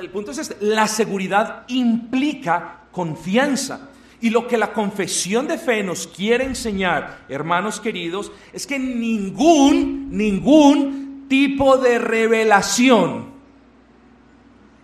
el 0.00 0.10
punto 0.10 0.30
es 0.30 0.38
este, 0.38 0.56
la 0.60 0.86
seguridad 0.86 1.64
implica 1.68 2.84
confianza. 2.92 3.90
Y 4.20 4.30
lo 4.30 4.48
que 4.48 4.58
la 4.58 4.72
confesión 4.72 5.46
de 5.46 5.58
fe 5.58 5.84
nos 5.84 6.08
quiere 6.08 6.44
enseñar, 6.44 7.24
hermanos 7.28 7.80
queridos, 7.80 8.32
es 8.52 8.66
que 8.66 8.78
ningún, 8.78 10.08
ningún 10.10 11.26
tipo 11.28 11.76
de 11.76 11.98
revelación 11.98 13.28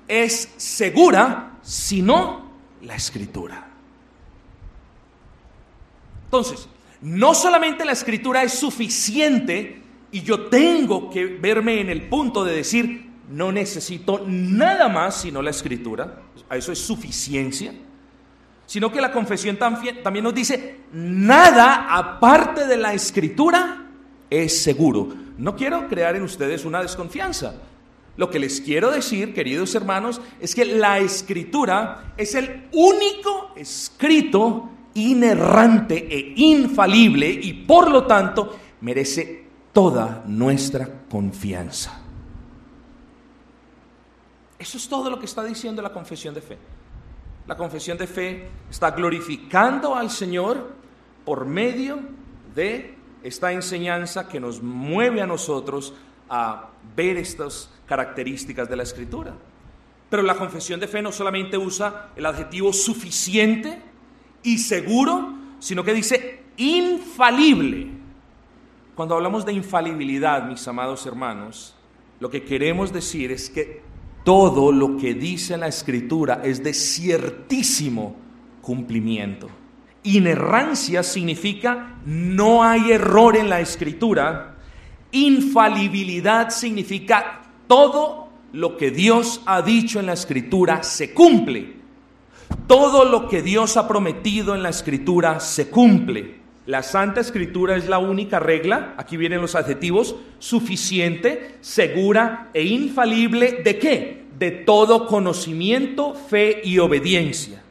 es 0.06 0.52
segura 0.56 1.58
sino 1.62 2.50
la 2.82 2.94
escritura. 2.94 3.66
Entonces, 6.26 6.68
no 7.00 7.34
solamente 7.34 7.84
la 7.84 7.92
escritura 7.92 8.42
es 8.42 8.52
suficiente 8.52 9.82
y 10.12 10.22
yo 10.22 10.46
tengo 10.46 11.10
que 11.10 11.26
verme 11.26 11.80
en 11.80 11.90
el 11.90 12.08
punto 12.08 12.44
de 12.44 12.54
decir, 12.54 13.10
no 13.30 13.52
necesito 13.52 14.24
nada 14.26 14.88
más 14.88 15.20
sino 15.20 15.42
la 15.42 15.50
escritura, 15.50 16.22
a 16.48 16.56
eso 16.56 16.72
es 16.72 16.78
suficiencia, 16.78 17.72
sino 18.66 18.90
que 18.90 19.00
la 19.00 19.12
confesión 19.12 19.56
también 19.56 20.24
nos 20.24 20.34
dice, 20.34 20.80
nada 20.92 21.86
aparte 21.96 22.66
de 22.66 22.76
la 22.76 22.94
escritura 22.94 23.86
es 24.30 24.62
seguro. 24.62 25.08
No 25.36 25.56
quiero 25.56 25.88
crear 25.88 26.16
en 26.16 26.22
ustedes 26.22 26.64
una 26.64 26.80
desconfianza. 26.80 27.54
Lo 28.16 28.30
que 28.30 28.38
les 28.38 28.60
quiero 28.60 28.90
decir, 28.90 29.34
queridos 29.34 29.74
hermanos, 29.74 30.20
es 30.40 30.54
que 30.54 30.64
la 30.64 30.98
escritura 30.98 32.14
es 32.16 32.34
el 32.34 32.68
único 32.72 33.52
escrito 33.56 34.70
inerrante 34.94 36.06
e 36.08 36.34
infalible 36.36 37.28
y 37.28 37.52
por 37.52 37.90
lo 37.90 38.06
tanto 38.06 38.56
merece 38.80 39.44
toda 39.72 40.22
nuestra 40.26 40.88
confianza. 41.10 42.03
Eso 44.58 44.78
es 44.78 44.88
todo 44.88 45.10
lo 45.10 45.18
que 45.18 45.26
está 45.26 45.44
diciendo 45.44 45.82
la 45.82 45.92
confesión 45.92 46.34
de 46.34 46.40
fe. 46.40 46.58
La 47.46 47.56
confesión 47.56 47.98
de 47.98 48.06
fe 48.06 48.48
está 48.70 48.90
glorificando 48.92 49.94
al 49.94 50.10
Señor 50.10 50.72
por 51.24 51.44
medio 51.44 51.98
de 52.54 52.94
esta 53.22 53.52
enseñanza 53.52 54.28
que 54.28 54.40
nos 54.40 54.62
mueve 54.62 55.20
a 55.20 55.26
nosotros 55.26 55.94
a 56.28 56.70
ver 56.96 57.16
estas 57.16 57.70
características 57.86 58.68
de 58.68 58.76
la 58.76 58.82
escritura. 58.82 59.34
Pero 60.08 60.22
la 60.22 60.36
confesión 60.36 60.80
de 60.80 60.88
fe 60.88 61.02
no 61.02 61.12
solamente 61.12 61.58
usa 61.58 62.10
el 62.16 62.26
adjetivo 62.26 62.72
suficiente 62.72 63.82
y 64.42 64.58
seguro, 64.58 65.34
sino 65.58 65.84
que 65.84 65.94
dice 65.94 66.44
infalible. 66.56 67.88
Cuando 68.94 69.16
hablamos 69.16 69.44
de 69.44 69.52
infalibilidad, 69.52 70.46
mis 70.46 70.66
amados 70.68 71.04
hermanos, 71.04 71.74
lo 72.20 72.30
que 72.30 72.44
queremos 72.44 72.92
decir 72.92 73.32
es 73.32 73.50
que 73.50 73.82
todo 74.24 74.72
lo 74.72 74.96
que 74.96 75.14
dice 75.14 75.56
la 75.56 75.68
escritura 75.68 76.40
es 76.42 76.64
de 76.64 76.72
ciertísimo 76.72 78.16
cumplimiento. 78.62 79.48
Inerrancia 80.02 81.02
significa 81.02 81.98
no 82.06 82.64
hay 82.64 82.92
error 82.92 83.36
en 83.36 83.48
la 83.48 83.60
escritura. 83.60 84.56
Infalibilidad 85.12 86.50
significa 86.50 87.42
todo 87.66 88.28
lo 88.52 88.76
que 88.76 88.90
Dios 88.90 89.42
ha 89.46 89.62
dicho 89.62 90.00
en 90.00 90.06
la 90.06 90.14
escritura 90.14 90.82
se 90.82 91.12
cumple. 91.12 91.76
Todo 92.66 93.04
lo 93.04 93.28
que 93.28 93.42
Dios 93.42 93.76
ha 93.76 93.86
prometido 93.86 94.54
en 94.54 94.62
la 94.62 94.70
escritura 94.70 95.40
se 95.40 95.68
cumple. 95.68 96.43
La 96.66 96.82
Santa 96.82 97.20
Escritura 97.20 97.76
es 97.76 97.88
la 97.88 97.98
única 97.98 98.38
regla, 98.38 98.94
aquí 98.96 99.18
vienen 99.18 99.42
los 99.42 99.54
adjetivos, 99.54 100.16
suficiente, 100.38 101.56
segura 101.60 102.48
e 102.54 102.62
infalible 102.64 103.60
de 103.62 103.78
qué? 103.78 104.24
De 104.38 104.50
todo 104.50 105.06
conocimiento, 105.06 106.14
fe 106.14 106.62
y 106.64 106.78
obediencia. 106.78 107.62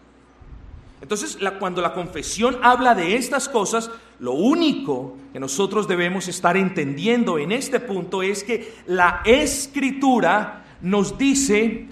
Entonces, 1.01 1.38
cuando 1.60 1.82
la 1.82 1.93
confesión 1.93 2.60
habla 2.62 2.93
de 2.93 3.15
estas 3.15 3.49
cosas, 3.49 3.89
lo 4.19 4.34
único 4.34 5.17
que 5.34 5.39
nosotros 5.39 5.88
debemos 5.88 6.27
estar 6.27 6.56
entendiendo 6.56 7.39
en 7.39 7.51
este 7.51 7.79
punto 7.79 8.21
es 8.21 8.43
que 8.43 8.73
la 8.86 9.21
escritura 9.25 10.63
nos 10.82 11.17
dice 11.17 11.88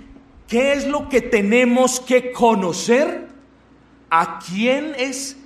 qué 0.47 0.73
es 0.73 0.87
lo 0.87 1.09
que 1.09 1.21
tenemos 1.21 1.99
que 1.99 2.31
conocer, 2.31 3.27
a 4.09 4.39
quién 4.39 4.93
es 4.97 5.40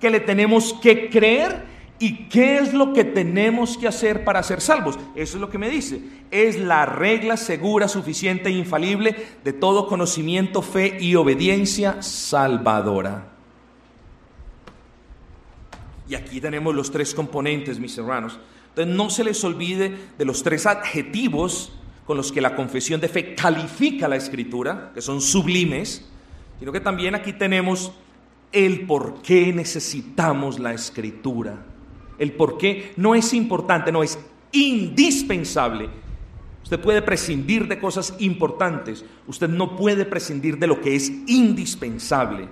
que 0.00 0.10
le 0.10 0.20
tenemos 0.20 0.74
que 0.74 1.08
creer 1.08 1.64
y 1.98 2.28
qué 2.28 2.58
es 2.58 2.74
lo 2.74 2.92
que 2.92 3.04
tenemos 3.04 3.78
que 3.78 3.88
hacer 3.88 4.24
para 4.24 4.42
ser 4.42 4.60
salvos. 4.60 4.98
Eso 5.14 5.36
es 5.36 5.40
lo 5.40 5.48
que 5.48 5.58
me 5.58 5.70
dice. 5.70 6.00
Es 6.30 6.58
la 6.58 6.84
regla 6.84 7.36
segura, 7.36 7.88
suficiente 7.88 8.50
e 8.50 8.52
infalible 8.52 9.16
de 9.42 9.52
todo 9.52 9.86
conocimiento, 9.86 10.60
fe 10.60 10.98
y 11.00 11.14
obediencia 11.14 12.02
salvadora. 12.02 13.32
Y 16.08 16.14
aquí 16.14 16.40
tenemos 16.40 16.74
los 16.74 16.90
tres 16.90 17.14
componentes, 17.14 17.80
mis 17.80 17.96
hermanos. 17.96 18.38
Entonces 18.68 18.94
no 18.94 19.10
se 19.10 19.24
les 19.24 19.42
olvide 19.42 19.96
de 20.18 20.24
los 20.24 20.42
tres 20.42 20.66
adjetivos 20.66 21.72
con 22.04 22.16
los 22.16 22.30
que 22.30 22.40
la 22.40 22.54
confesión 22.54 23.00
de 23.00 23.08
fe 23.08 23.34
califica 23.34 24.06
la 24.06 24.16
escritura, 24.16 24.92
que 24.94 25.00
son 25.00 25.20
sublimes, 25.20 26.06
sino 26.58 26.70
que 26.70 26.80
también 26.80 27.14
aquí 27.14 27.32
tenemos 27.32 27.92
el 28.52 28.86
por 28.86 29.22
qué 29.22 29.52
necesitamos 29.52 30.58
la 30.58 30.72
escritura. 30.72 31.64
El 32.18 32.32
por 32.32 32.58
qué 32.58 32.92
no 32.96 33.14
es 33.14 33.34
importante, 33.34 33.92
no 33.92 34.02
es 34.02 34.18
indispensable. 34.52 35.88
Usted 36.62 36.80
puede 36.80 37.02
prescindir 37.02 37.68
de 37.68 37.78
cosas 37.78 38.14
importantes, 38.18 39.04
usted 39.28 39.48
no 39.48 39.76
puede 39.76 40.04
prescindir 40.04 40.58
de 40.58 40.66
lo 40.66 40.80
que 40.80 40.96
es 40.96 41.12
indispensable. 41.26 42.48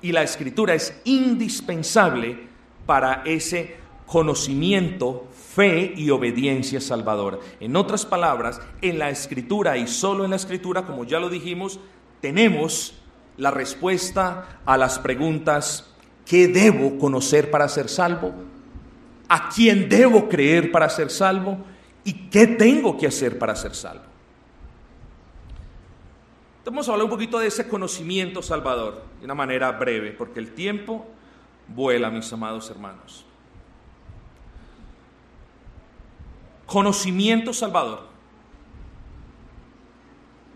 Y 0.00 0.12
la 0.12 0.22
escritura 0.22 0.74
es 0.74 0.98
indispensable 1.04 2.48
para 2.86 3.22
ese 3.24 3.76
conocimiento, 4.06 5.28
fe 5.54 5.92
y 5.96 6.10
obediencia 6.10 6.80
salvadora. 6.80 7.38
En 7.60 7.76
otras 7.76 8.06
palabras, 8.06 8.60
en 8.80 8.98
la 8.98 9.10
escritura 9.10 9.76
y 9.76 9.86
solo 9.86 10.24
en 10.24 10.30
la 10.30 10.36
escritura, 10.36 10.86
como 10.86 11.04
ya 11.04 11.20
lo 11.20 11.28
dijimos, 11.28 11.80
tenemos 12.20 12.94
la 13.42 13.50
respuesta 13.50 14.60
a 14.64 14.76
las 14.76 15.00
preguntas, 15.00 15.92
¿qué 16.24 16.46
debo 16.46 16.96
conocer 16.96 17.50
para 17.50 17.68
ser 17.68 17.88
salvo? 17.88 18.32
¿A 19.28 19.48
quién 19.48 19.88
debo 19.88 20.28
creer 20.28 20.70
para 20.70 20.88
ser 20.88 21.10
salvo? 21.10 21.58
¿Y 22.04 22.28
qué 22.30 22.46
tengo 22.46 22.96
que 22.96 23.08
hacer 23.08 23.40
para 23.40 23.56
ser 23.56 23.74
salvo? 23.74 24.04
Vamos 26.64 26.88
a 26.88 26.92
hablar 26.92 27.06
un 27.06 27.10
poquito 27.10 27.40
de 27.40 27.48
ese 27.48 27.66
conocimiento 27.66 28.42
salvador, 28.42 29.02
de 29.18 29.24
una 29.24 29.34
manera 29.34 29.72
breve, 29.72 30.12
porque 30.12 30.38
el 30.38 30.52
tiempo 30.52 31.04
vuela, 31.66 32.10
mis 32.10 32.32
amados 32.32 32.70
hermanos. 32.70 33.26
Conocimiento 36.66 37.52
salvador. 37.52 38.06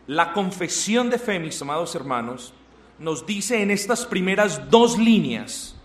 La 0.06 0.32
confesión 0.32 1.10
de 1.10 1.18
fe, 1.18 1.40
mis 1.40 1.60
amados 1.60 1.92
hermanos, 1.96 2.54
nos 2.98 3.26
dice 3.26 3.62
en 3.62 3.70
estas 3.70 4.06
primeras 4.06 4.70
dos 4.70 4.98
líneas 4.98 5.76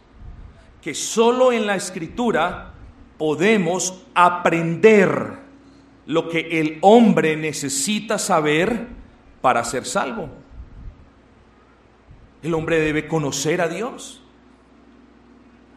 que 0.81 0.93
solo 0.93 1.51
en 1.51 1.67
la 1.67 1.75
escritura 1.75 2.73
podemos 3.17 4.01
aprender 4.13 5.39
lo 6.05 6.29
que 6.29 6.59
el 6.59 6.79
hombre 6.81 7.35
necesita 7.35 8.17
saber 8.17 8.87
para 9.41 9.63
ser 9.63 9.85
salvo. 9.85 10.29
El 12.41 12.53
hombre 12.53 12.79
debe 12.79 13.07
conocer 13.07 13.61
a 13.61 13.67
Dios. 13.67 14.23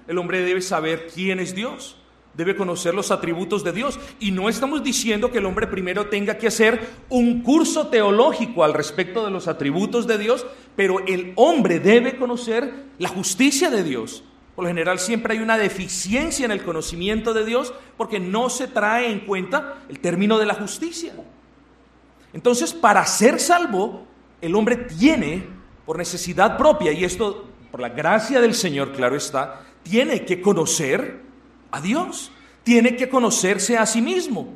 El 0.07 0.19
hombre 0.19 0.41
debe 0.41 0.63
saber 0.63 1.09
quién 1.13 1.41
es 1.41 1.55
Dios 1.55 1.99
debe 2.37 2.57
conocer 2.57 2.95
los 2.95 3.11
atributos 3.11 3.65
de 3.65 3.73
Dios. 3.73 3.99
Y 4.21 4.31
no 4.31 4.49
estamos 4.49 4.83
diciendo 4.83 5.31
que 5.31 5.39
el 5.39 5.47
hombre 5.47 5.67
primero 5.67 6.07
tenga 6.07 6.39
que 6.39 6.49
hacer 6.49 6.89
un 7.09 7.43
curso 7.43 7.89
teológico 7.89 8.65
al 8.65 8.75
respecto 8.75 9.25
de 9.25 9.31
los 9.31 9.49
atributos 9.49 10.07
de 10.07 10.19
Dios, 10.19 10.47
pero 10.77 11.01
el 11.07 11.33
hombre 11.37 11.81
debe 11.81 12.17
conocer 12.17 12.73
la 12.99 13.09
justicia 13.09 13.71
de 13.71 13.85
Dios. 13.85 14.25
Por 14.55 14.65
lo 14.65 14.69
general 14.69 14.99
siempre 14.99 15.35
hay 15.35 15.43
una 15.43 15.59
deficiencia 15.59 16.45
en 16.45 16.53
el 16.53 16.63
conocimiento 16.63 17.35
de 17.35 17.45
Dios 17.45 17.75
porque 17.97 18.21
no 18.21 18.51
se 18.51 18.69
trae 18.69 19.11
en 19.11 19.21
cuenta 19.21 19.83
el 19.89 19.99
término 19.99 20.39
de 20.39 20.47
la 20.47 20.55
justicia. 20.55 21.13
Entonces, 22.33 22.73
para 22.73 23.05
ser 23.07 23.41
salvo, 23.41 24.07
el 24.41 24.55
hombre 24.55 24.77
tiene, 24.77 25.47
por 25.87 25.99
necesidad 25.99 26.57
propia, 26.57 26.93
y 26.93 27.05
esto 27.05 27.49
por 27.71 27.81
la 27.81 27.89
gracia 27.89 28.41
del 28.41 28.55
Señor, 28.55 28.93
claro 28.93 29.17
está, 29.17 29.63
tiene 29.83 30.25
que 30.25 30.41
conocer 30.41 31.24
a 31.75 31.81
Dios, 31.81 32.31
tiene 32.63 32.97
que 32.97 33.09
conocerse 33.09 33.77
a 33.77 33.87
sí 33.87 34.01
mismo. 34.01 34.55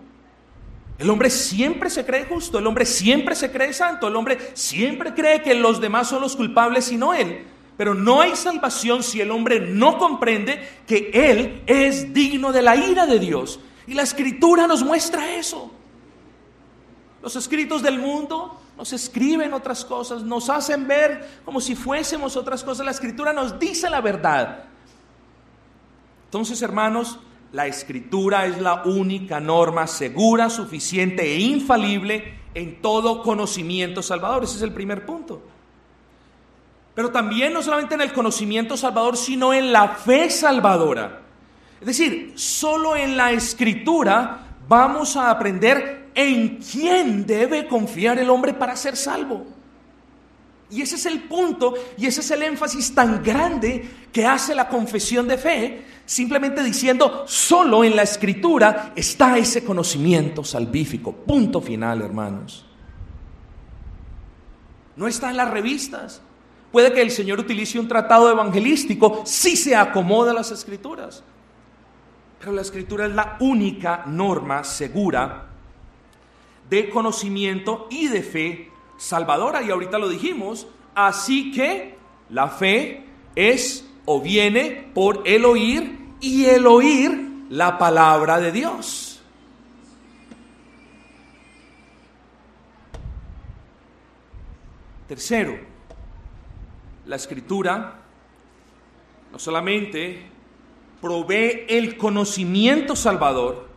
El 0.99 1.11
hombre 1.11 1.31
siempre 1.31 1.91
se 1.91 2.05
cree 2.05 2.25
justo, 2.25 2.59
el 2.59 2.67
hombre 2.67 2.85
siempre 2.85 3.35
se 3.37 3.53
cree 3.53 3.73
santo, 3.73 4.09
el 4.09 4.17
hombre 4.17 4.39
siempre 4.55 5.15
cree 5.15 5.43
que 5.43 5.55
los 5.55 5.81
demás 5.81 6.09
son 6.09 6.23
los 6.23 6.35
culpables 6.35 6.91
y 6.91 6.97
no 6.97 7.15
él. 7.15 7.47
Pero 7.77 7.95
no 7.95 8.21
hay 8.21 8.35
salvación 8.35 9.05
si 9.05 9.21
el 9.21 9.31
hombre 9.31 9.61
no 9.61 9.99
comprende 9.99 10.69
que 10.87 11.11
él 11.15 11.63
es 11.67 12.13
digno 12.13 12.51
de 12.51 12.63
la 12.63 12.75
ira 12.75 13.07
de 13.07 13.21
Dios. 13.21 13.61
Y 13.87 13.95
la 13.95 14.03
escritura 14.03 14.67
nos 14.67 14.83
muestra 14.83 15.37
eso. 15.37 15.71
Los 17.23 17.37
escritos 17.37 17.83
del 17.83 18.01
mundo 18.01 18.61
nos 18.77 18.93
escriben 18.93 19.53
otras 19.55 19.85
cosas, 19.85 20.23
nos 20.23 20.51
hacen 20.51 20.89
ver 20.89 21.41
como 21.45 21.61
si 21.61 21.77
fuésemos 21.77 22.37
otras 22.37 22.65
cosas. 22.65 22.85
La 22.85 22.93
escritura 22.93 23.33
nos 23.33 23.59
dice 23.61 23.89
la 23.89 24.01
verdad. 24.01 24.65
Entonces, 26.29 26.61
hermanos, 26.61 27.19
la 27.53 27.67
escritura 27.67 28.45
es 28.45 28.61
la 28.61 28.83
única 28.85 29.41
norma 29.41 29.87
segura, 29.87 30.51
suficiente 30.51 31.23
e 31.23 31.41
infalible 31.41 32.35
en 32.53 32.83
todo 32.83 33.23
conocimiento 33.23 34.03
salvador. 34.03 34.45
Ese 34.45 34.57
es 34.57 34.63
el 34.63 34.75
primer 34.75 35.07
punto. 35.07 35.43
Pero 36.95 37.11
también 37.11 37.55
no 37.55 37.63
solamente 37.63 37.95
en 37.95 38.03
el 38.03 38.13
conocimiento 38.13 38.77
salvador, 38.77 39.17
sino 39.17 39.55
en 39.55 39.73
la 39.73 39.89
fe 39.89 40.29
salvadora. 40.29 41.23
Es 41.81 41.87
decir, 41.87 42.33
solo 42.35 42.95
en 42.95 43.17
la 43.17 43.33
escritura 43.33 44.49
vamos 44.69 45.17
a 45.17 45.31
aprender 45.31 46.11
en 46.15 46.57
quién 46.57 47.25
debe 47.25 47.67
confiar 47.67 48.19
el 48.19 48.29
hombre 48.29 48.53
para 48.53 48.77
ser 48.77 48.97
salvo. 48.97 49.47
Y 50.71 50.83
ese 50.83 50.97
es 50.97 51.07
el 51.07 51.23
punto 51.23 51.75
y 51.97 52.07
ese 52.07 52.21
es 52.21 52.31
el 52.31 52.43
énfasis 52.43 52.95
tan 52.95 53.23
grande 53.23 53.89
que 54.13 54.27
hace 54.27 54.55
la 54.55 54.69
confesión 54.69 55.27
de 55.27 55.39
fe, 55.39 55.85
simplemente 56.05 56.63
diciendo, 56.63 57.25
solo 57.27 57.85
en 57.85 57.97
la 57.97 58.03
escritura 58.03 58.93
está 58.95 59.39
ese 59.39 59.65
conocimiento 59.65 60.45
salvífico. 60.45 61.13
Punto 61.13 61.61
final, 61.61 62.03
hermanos. 62.03 62.67
No 64.97 65.07
está 65.07 65.31
en 65.31 65.39
las 65.39 65.51
revistas. 65.51 66.21
Puede 66.71 66.93
que 66.93 67.01
el 67.01 67.11
Señor 67.11 67.41
utilice 67.41 67.79
un 67.79 67.89
tratado 67.89 68.31
evangelístico 68.31 69.23
si 69.25 69.57
se 69.57 69.75
acomoda 69.75 70.33
a 70.33 70.35
las 70.35 70.51
escrituras. 70.51 71.23
Pero 72.39 72.53
la 72.53 72.61
escritura 72.61 73.07
es 73.07 73.15
la 73.15 73.37
única 73.41 74.05
norma 74.07 74.65
segura 74.65 75.47
de 76.69 76.91
conocimiento 76.91 77.87
y 77.91 78.09
de 78.09 78.23
fe 78.23 78.68
salvadora, 78.99 79.63
y 79.63 79.71
ahorita 79.71 79.97
lo 79.99 80.09
dijimos, 80.11 80.67
así 80.95 81.53
que 81.53 81.97
la 82.29 82.49
fe 82.49 83.05
es 83.35 83.89
o 84.05 84.21
viene 84.21 84.91
por 84.93 85.23
el 85.25 85.45
oír 85.45 85.99
y 86.21 86.45
el 86.45 86.67
oír 86.67 87.47
la 87.49 87.79
palabra 87.79 88.41
de 88.41 88.53
Dios. 88.53 89.23
Tercero, 95.07 95.59
la 97.07 97.17
escritura 97.17 98.01
no 99.33 99.39
solamente 99.39 100.27
provee 101.01 101.65
el 101.69 101.97
conocimiento 101.97 102.95
salvador, 102.95 103.69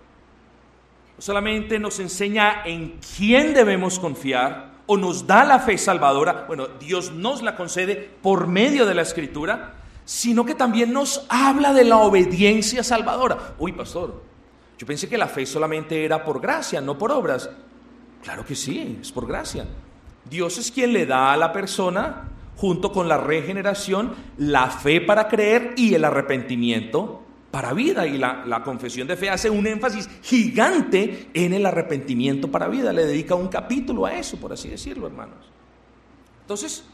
no 1.15 1.21
solamente 1.21 1.79
nos 1.79 1.99
enseña 1.99 2.63
en 2.65 2.99
quién 3.15 3.53
debemos 3.53 3.99
confiar 3.99 4.70
o 4.91 4.97
nos 4.97 5.25
da 5.25 5.45
la 5.45 5.59
fe 5.59 5.77
salvadora, 5.77 6.43
bueno, 6.49 6.67
Dios 6.77 7.13
nos 7.13 7.41
la 7.41 7.55
concede 7.55 7.95
por 8.21 8.47
medio 8.47 8.85
de 8.85 8.93
la 8.93 9.03
escritura, 9.03 9.75
sino 10.03 10.43
que 10.43 10.53
también 10.53 10.91
nos 10.91 11.25
habla 11.29 11.71
de 11.71 11.85
la 11.85 11.95
obediencia 11.99 12.83
salvadora. 12.83 13.55
Uy, 13.57 13.71
pastor, 13.71 14.21
yo 14.77 14.85
pensé 14.85 15.07
que 15.07 15.17
la 15.17 15.29
fe 15.29 15.45
solamente 15.45 16.03
era 16.03 16.25
por 16.25 16.41
gracia, 16.41 16.81
no 16.81 16.97
por 16.97 17.13
obras. 17.13 17.49
Claro 18.21 18.45
que 18.45 18.53
sí, 18.53 18.97
es 18.99 19.13
por 19.13 19.25
gracia. 19.25 19.65
Dios 20.29 20.57
es 20.57 20.69
quien 20.69 20.91
le 20.91 21.05
da 21.05 21.31
a 21.31 21.37
la 21.37 21.53
persona, 21.53 22.27
junto 22.57 22.91
con 22.91 23.07
la 23.07 23.17
regeneración, 23.17 24.13
la 24.35 24.71
fe 24.71 24.99
para 24.99 25.29
creer 25.29 25.73
y 25.77 25.93
el 25.93 26.03
arrepentimiento 26.03 27.23
para 27.51 27.73
vida. 27.73 28.07
Y 28.07 28.17
la, 28.17 28.61
confesión 28.63 29.07
de 29.07 29.17
fe 29.17 29.29
hace 29.29 29.49
un 29.49 29.67
énfasis 29.67 30.09
gigante 30.23 31.29
en 31.33 31.53
el 31.53 31.65
arrepentimiento 31.65 32.49
para 32.49 32.67
vida. 32.67 32.93
Le 32.93 33.05
dedica 33.05 33.35
un 33.35 33.49
capítulo 33.49 34.05
a 34.05 34.15
eso, 34.15 34.37
por 34.37 34.53
así 34.53 34.69
decirlo, 34.69 35.05
hermanos. 35.05 35.51
Entonces, 36.41 36.85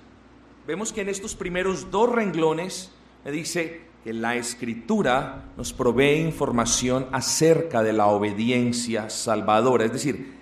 vemos 0.66 0.92
que 0.92 1.02
en 1.02 1.10
estos 1.10 1.36
primeros 1.36 1.90
dos 1.92 2.12
renglones 2.12 2.92
me 3.24 3.32
dice 3.32 3.82
que 4.04 4.14
la 4.14 4.36
escritura 4.36 5.46
nos 5.56 5.74
provee 5.74 6.22
información 6.22 7.08
acerca 7.12 7.84
de 7.84 7.94
la 7.94 8.08
obediencia 8.08 9.10
salvadora. 9.10 9.86
Es 9.86 9.94
decir, 9.94 10.34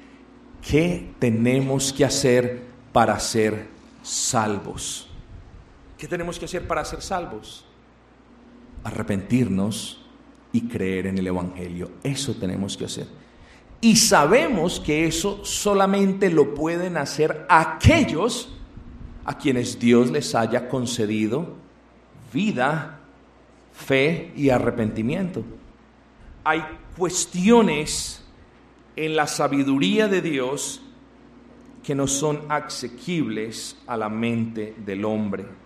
¿qué 0.68 1.14
tenemos 1.20 1.92
que 1.92 2.06
hacer 2.06 2.64
para 2.94 3.20
ser 3.20 3.68
salvos? 4.02 5.10
¿Qué 5.98 6.08
tenemos 6.08 6.38
que 6.38 6.46
hacer 6.46 6.68
para 6.68 6.86
ser 6.86 7.02
salvos? 7.02 7.66
Arrepentirnos 8.84 10.05
y 10.56 10.62
creer 10.70 11.08
en 11.08 11.18
el 11.18 11.28
Evangelio. 11.28 11.92
Eso 12.02 12.34
tenemos 12.34 12.78
que 12.78 12.86
hacer. 12.86 13.08
Y 13.82 13.98
sabemos 13.98 14.80
que 14.80 15.06
eso 15.06 15.44
solamente 15.44 16.30
lo 16.30 16.56
pueden 16.56 16.96
hacer 16.96 17.46
aquellos 17.50 18.48
a 19.26 19.38
quienes 19.38 19.78
Dios 19.78 20.10
les 20.12 20.34
haya 20.34 20.70
concedido 20.70 21.56
vida, 22.32 23.02
fe 23.74 24.32
y 24.34 24.50
arrepentimiento. 24.50 25.44
Hay 26.46 26.64
cuestiones 26.96 28.24
en 28.96 29.14
la 29.18 29.28
sabiduría 29.28 30.08
de 30.08 30.22
Dios 30.22 30.82
que 31.84 31.96
no 31.96 32.08
son 32.08 32.44
asequibles 32.48 33.76
a 33.88 33.98
la 33.98 34.08
mente 34.08 34.74
del 34.86 35.04
hombre 35.04 35.65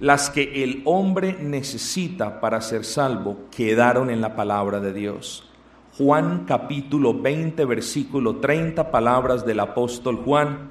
las 0.00 0.30
que 0.30 0.64
el 0.64 0.82
hombre 0.84 1.36
necesita 1.40 2.40
para 2.40 2.60
ser 2.60 2.84
salvo 2.84 3.38
quedaron 3.54 4.10
en 4.10 4.20
la 4.20 4.34
palabra 4.34 4.80
de 4.80 4.92
Dios. 4.92 5.48
Juan 5.96 6.44
capítulo 6.46 7.14
20, 7.14 7.64
versículo 7.64 8.36
30, 8.36 8.90
palabras 8.90 9.46
del 9.46 9.60
apóstol 9.60 10.16
Juan. 10.24 10.70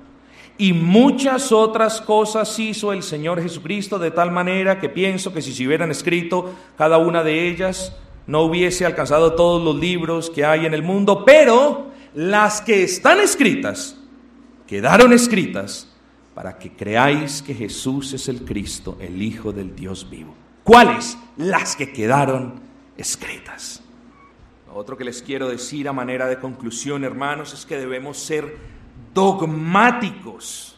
Y 0.58 0.74
muchas 0.74 1.52
otras 1.52 2.02
cosas 2.02 2.60
hizo 2.60 2.92
el 2.92 3.02
Señor 3.02 3.42
Jesucristo 3.42 3.98
de 3.98 4.12
tal 4.12 4.32
manera 4.32 4.80
que 4.80 4.90
pienso 4.90 5.34
que 5.34 5.42
si 5.42 5.54
se 5.54 5.66
hubieran 5.66 5.92
escrito 5.92 6.54
cada 6.78 6.98
una 6.98 7.24
de 7.24 7.48
ellas, 7.48 7.96
no 8.28 8.42
hubiese 8.42 8.86
alcanzado 8.86 9.34
todos 9.34 9.64
los 9.64 9.78
libros 9.78 10.30
que 10.30 10.46
hay 10.46 10.66
en 10.66 10.74
el 10.74 10.84
mundo, 10.84 11.24
pero 11.26 11.88
las 12.14 12.62
que 12.62 12.84
están 12.84 13.20
escritas, 13.20 13.98
quedaron 14.68 15.14
escritas 15.14 15.93
para 16.34 16.58
que 16.58 16.72
creáis 16.72 17.42
que 17.42 17.54
Jesús 17.54 18.14
es 18.14 18.28
el 18.28 18.44
Cristo, 18.44 18.98
el 19.00 19.22
Hijo 19.22 19.52
del 19.52 19.76
Dios 19.76 20.10
vivo. 20.10 20.36
¿Cuáles? 20.64 21.18
Las 21.38 21.76
que 21.76 21.92
quedaron 21.92 22.62
escritas. 22.98 23.82
Lo 24.68 24.76
otro 24.76 24.98
que 24.98 25.04
les 25.04 25.22
quiero 25.22 25.50
decir 25.50 25.88
a 25.88 25.94
manera 25.94 26.28
de 26.28 26.40
conclusión, 26.40 27.04
hermanos, 27.04 27.54
es 27.54 27.66
que 27.66 27.78
debemos 27.78 28.18
ser 28.18 28.58
dogmáticos, 29.14 30.76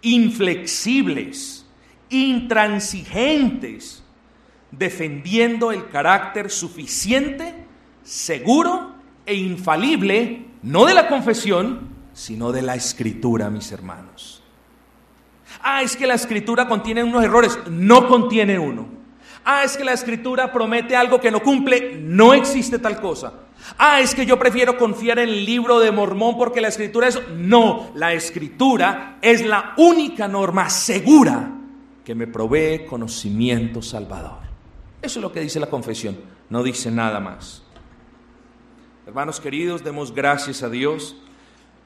inflexibles, 0.00 1.66
intransigentes, 2.08 4.02
defendiendo 4.70 5.72
el 5.72 5.88
carácter 5.88 6.50
suficiente, 6.50 7.54
seguro 8.02 8.94
e 9.26 9.34
infalible, 9.34 10.46
no 10.62 10.86
de 10.86 10.94
la 10.94 11.08
confesión, 11.08 11.88
sino 12.14 12.52
de 12.52 12.62
la 12.62 12.74
escritura, 12.74 13.50
mis 13.50 13.70
hermanos. 13.72 14.37
Ah, 15.62 15.82
es 15.82 15.96
que 15.96 16.06
la 16.06 16.14
escritura 16.14 16.68
contiene 16.68 17.02
unos 17.02 17.24
errores. 17.24 17.58
No 17.70 18.08
contiene 18.08 18.58
uno. 18.58 18.86
Ah, 19.44 19.64
es 19.64 19.76
que 19.76 19.84
la 19.84 19.92
escritura 19.92 20.52
promete 20.52 20.94
algo 20.94 21.20
que 21.20 21.30
no 21.30 21.40
cumple. 21.40 21.98
No 22.00 22.34
existe 22.34 22.78
tal 22.78 23.00
cosa. 23.00 23.32
Ah, 23.76 24.00
es 24.00 24.14
que 24.14 24.26
yo 24.26 24.38
prefiero 24.38 24.78
confiar 24.78 25.18
en 25.18 25.28
el 25.28 25.44
libro 25.44 25.80
de 25.80 25.90
Mormón 25.90 26.36
porque 26.36 26.60
la 26.60 26.68
escritura 26.68 27.08
es... 27.08 27.20
No, 27.36 27.90
la 27.94 28.12
escritura 28.12 29.18
es 29.20 29.44
la 29.44 29.74
única 29.76 30.28
norma 30.28 30.70
segura 30.70 31.52
que 32.04 32.14
me 32.14 32.26
provee 32.26 32.86
conocimiento 32.86 33.82
salvador. 33.82 34.38
Eso 35.02 35.18
es 35.18 35.22
lo 35.22 35.32
que 35.32 35.40
dice 35.40 35.60
la 35.60 35.66
confesión. 35.68 36.18
No 36.48 36.62
dice 36.62 36.90
nada 36.90 37.20
más. 37.20 37.62
Hermanos 39.06 39.40
queridos, 39.40 39.84
demos 39.84 40.14
gracias 40.14 40.62
a 40.62 40.68
Dios 40.68 41.16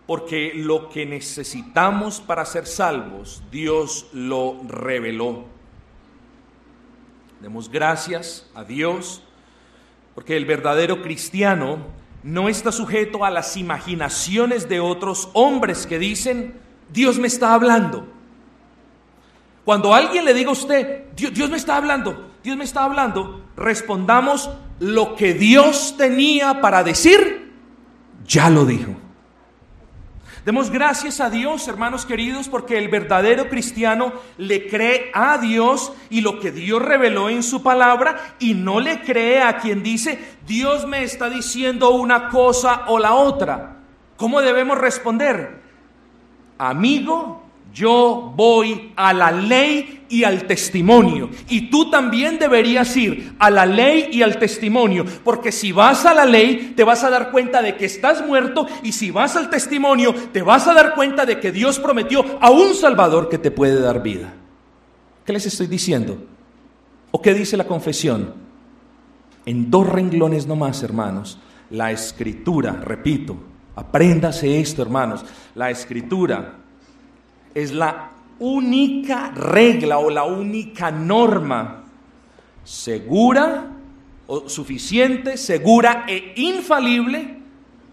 porque 0.06 0.52
lo 0.54 0.88
que 0.88 1.06
necesitamos 1.06 2.20
para 2.20 2.44
ser 2.44 2.66
salvos, 2.66 3.42
Dios 3.50 4.06
lo 4.12 4.60
reveló. 4.68 5.44
Demos 7.40 7.70
gracias 7.70 8.48
a 8.54 8.64
Dios, 8.64 9.22
porque 10.14 10.36
el 10.36 10.44
verdadero 10.44 11.02
cristiano 11.02 11.78
no 12.22 12.48
está 12.48 12.70
sujeto 12.70 13.24
a 13.24 13.30
las 13.30 13.56
imaginaciones 13.56 14.68
de 14.68 14.80
otros 14.80 15.28
hombres 15.32 15.86
que 15.86 15.98
dicen, 15.98 16.60
Dios 16.92 17.18
me 17.18 17.26
está 17.26 17.54
hablando. 17.54 18.06
Cuando 19.64 19.94
alguien 19.94 20.24
le 20.24 20.34
diga 20.34 20.50
a 20.50 20.52
usted, 20.52 21.04
Dios, 21.14 21.32
Dios, 21.32 21.48
me 21.48 21.56
está 21.56 21.76
hablando, 21.76 22.30
Dios 22.42 22.56
me 22.56 22.64
está 22.64 22.84
hablando, 22.84 23.44
respondamos 23.56 24.50
lo 24.80 25.14
que 25.14 25.34
Dios 25.34 25.94
tenía 25.96 26.60
para 26.60 26.82
decir, 26.82 27.52
ya 28.26 28.50
lo 28.50 28.64
dijo. 28.64 28.96
Demos 30.44 30.70
gracias 30.70 31.20
a 31.20 31.30
Dios, 31.30 31.68
hermanos 31.68 32.04
queridos, 32.04 32.48
porque 32.48 32.76
el 32.76 32.88
verdadero 32.88 33.48
cristiano 33.48 34.12
le 34.38 34.66
cree 34.66 35.12
a 35.14 35.38
Dios 35.38 35.92
y 36.10 36.20
lo 36.20 36.40
que 36.40 36.50
Dios 36.50 36.82
reveló 36.82 37.28
en 37.28 37.44
su 37.44 37.62
palabra 37.62 38.34
y 38.40 38.54
no 38.54 38.80
le 38.80 39.02
cree 39.02 39.40
a 39.40 39.58
quien 39.58 39.84
dice, 39.84 40.18
Dios 40.44 40.84
me 40.84 41.04
está 41.04 41.30
diciendo 41.30 41.90
una 41.90 42.28
cosa 42.28 42.86
o 42.88 42.98
la 42.98 43.14
otra. 43.14 43.76
¿Cómo 44.16 44.40
debemos 44.40 44.78
responder? 44.78 45.62
Amigo, 46.58 47.41
yo 47.72 48.32
voy 48.36 48.92
a 48.96 49.12
la 49.12 49.30
ley 49.30 50.04
y 50.08 50.24
al 50.24 50.46
testimonio. 50.46 51.30
Y 51.48 51.70
tú 51.70 51.90
también 51.90 52.38
deberías 52.38 52.94
ir 52.96 53.34
a 53.38 53.50
la 53.50 53.64
ley 53.64 54.10
y 54.12 54.22
al 54.22 54.38
testimonio. 54.38 55.06
Porque 55.24 55.50
si 55.50 55.72
vas 55.72 56.04
a 56.04 56.12
la 56.12 56.26
ley, 56.26 56.74
te 56.76 56.84
vas 56.84 57.02
a 57.02 57.10
dar 57.10 57.30
cuenta 57.30 57.62
de 57.62 57.76
que 57.76 57.86
estás 57.86 58.26
muerto. 58.26 58.66
Y 58.82 58.92
si 58.92 59.10
vas 59.10 59.36
al 59.36 59.48
testimonio, 59.48 60.14
te 60.32 60.42
vas 60.42 60.68
a 60.68 60.74
dar 60.74 60.94
cuenta 60.94 61.24
de 61.24 61.40
que 61.40 61.50
Dios 61.50 61.78
prometió 61.78 62.22
a 62.40 62.50
un 62.50 62.74
Salvador 62.74 63.30
que 63.30 63.38
te 63.38 63.50
puede 63.50 63.80
dar 63.80 64.02
vida. 64.02 64.34
¿Qué 65.24 65.32
les 65.32 65.46
estoy 65.46 65.66
diciendo? 65.66 66.18
¿O 67.10 67.22
qué 67.22 67.32
dice 67.32 67.56
la 67.56 67.66
confesión? 67.66 68.34
En 69.46 69.70
dos 69.70 69.88
renglones 69.88 70.46
nomás, 70.46 70.82
hermanos. 70.82 71.38
La 71.70 71.90
escritura, 71.90 72.72
repito, 72.72 73.38
apréndase 73.76 74.60
esto, 74.60 74.82
hermanos. 74.82 75.24
La 75.54 75.70
escritura 75.70 76.61
es 77.54 77.72
la 77.72 78.10
única 78.38 79.30
regla 79.30 79.98
o 79.98 80.10
la 80.10 80.24
única 80.24 80.90
norma 80.90 81.84
segura 82.64 83.70
o 84.26 84.48
suficiente, 84.48 85.36
segura 85.36 86.04
e 86.08 86.32
infalible 86.36 87.38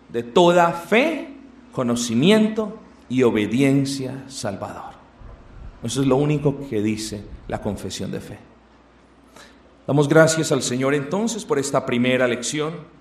de 0.10 0.24
toda 0.24 0.72
fe, 0.72 1.30
conocimiento 1.72 2.80
y 3.10 3.24
obediencia 3.24 4.24
salvador. 4.28 4.94
Eso 5.84 6.02
es 6.02 6.08
lo 6.08 6.18
único 6.18 6.68
que 6.70 6.82
dice 6.82 7.24
la 7.48 7.62
confesión 7.62 8.12
de 8.12 8.20
fe. 8.20 8.40
Damos 9.88 10.08
gracias 10.08 10.52
al 10.52 10.62
Señor 10.62 10.94
entonces 10.94 11.46
por 11.46 11.58
esta 11.58 11.86
primera 11.86 12.28
lección. 12.28 12.99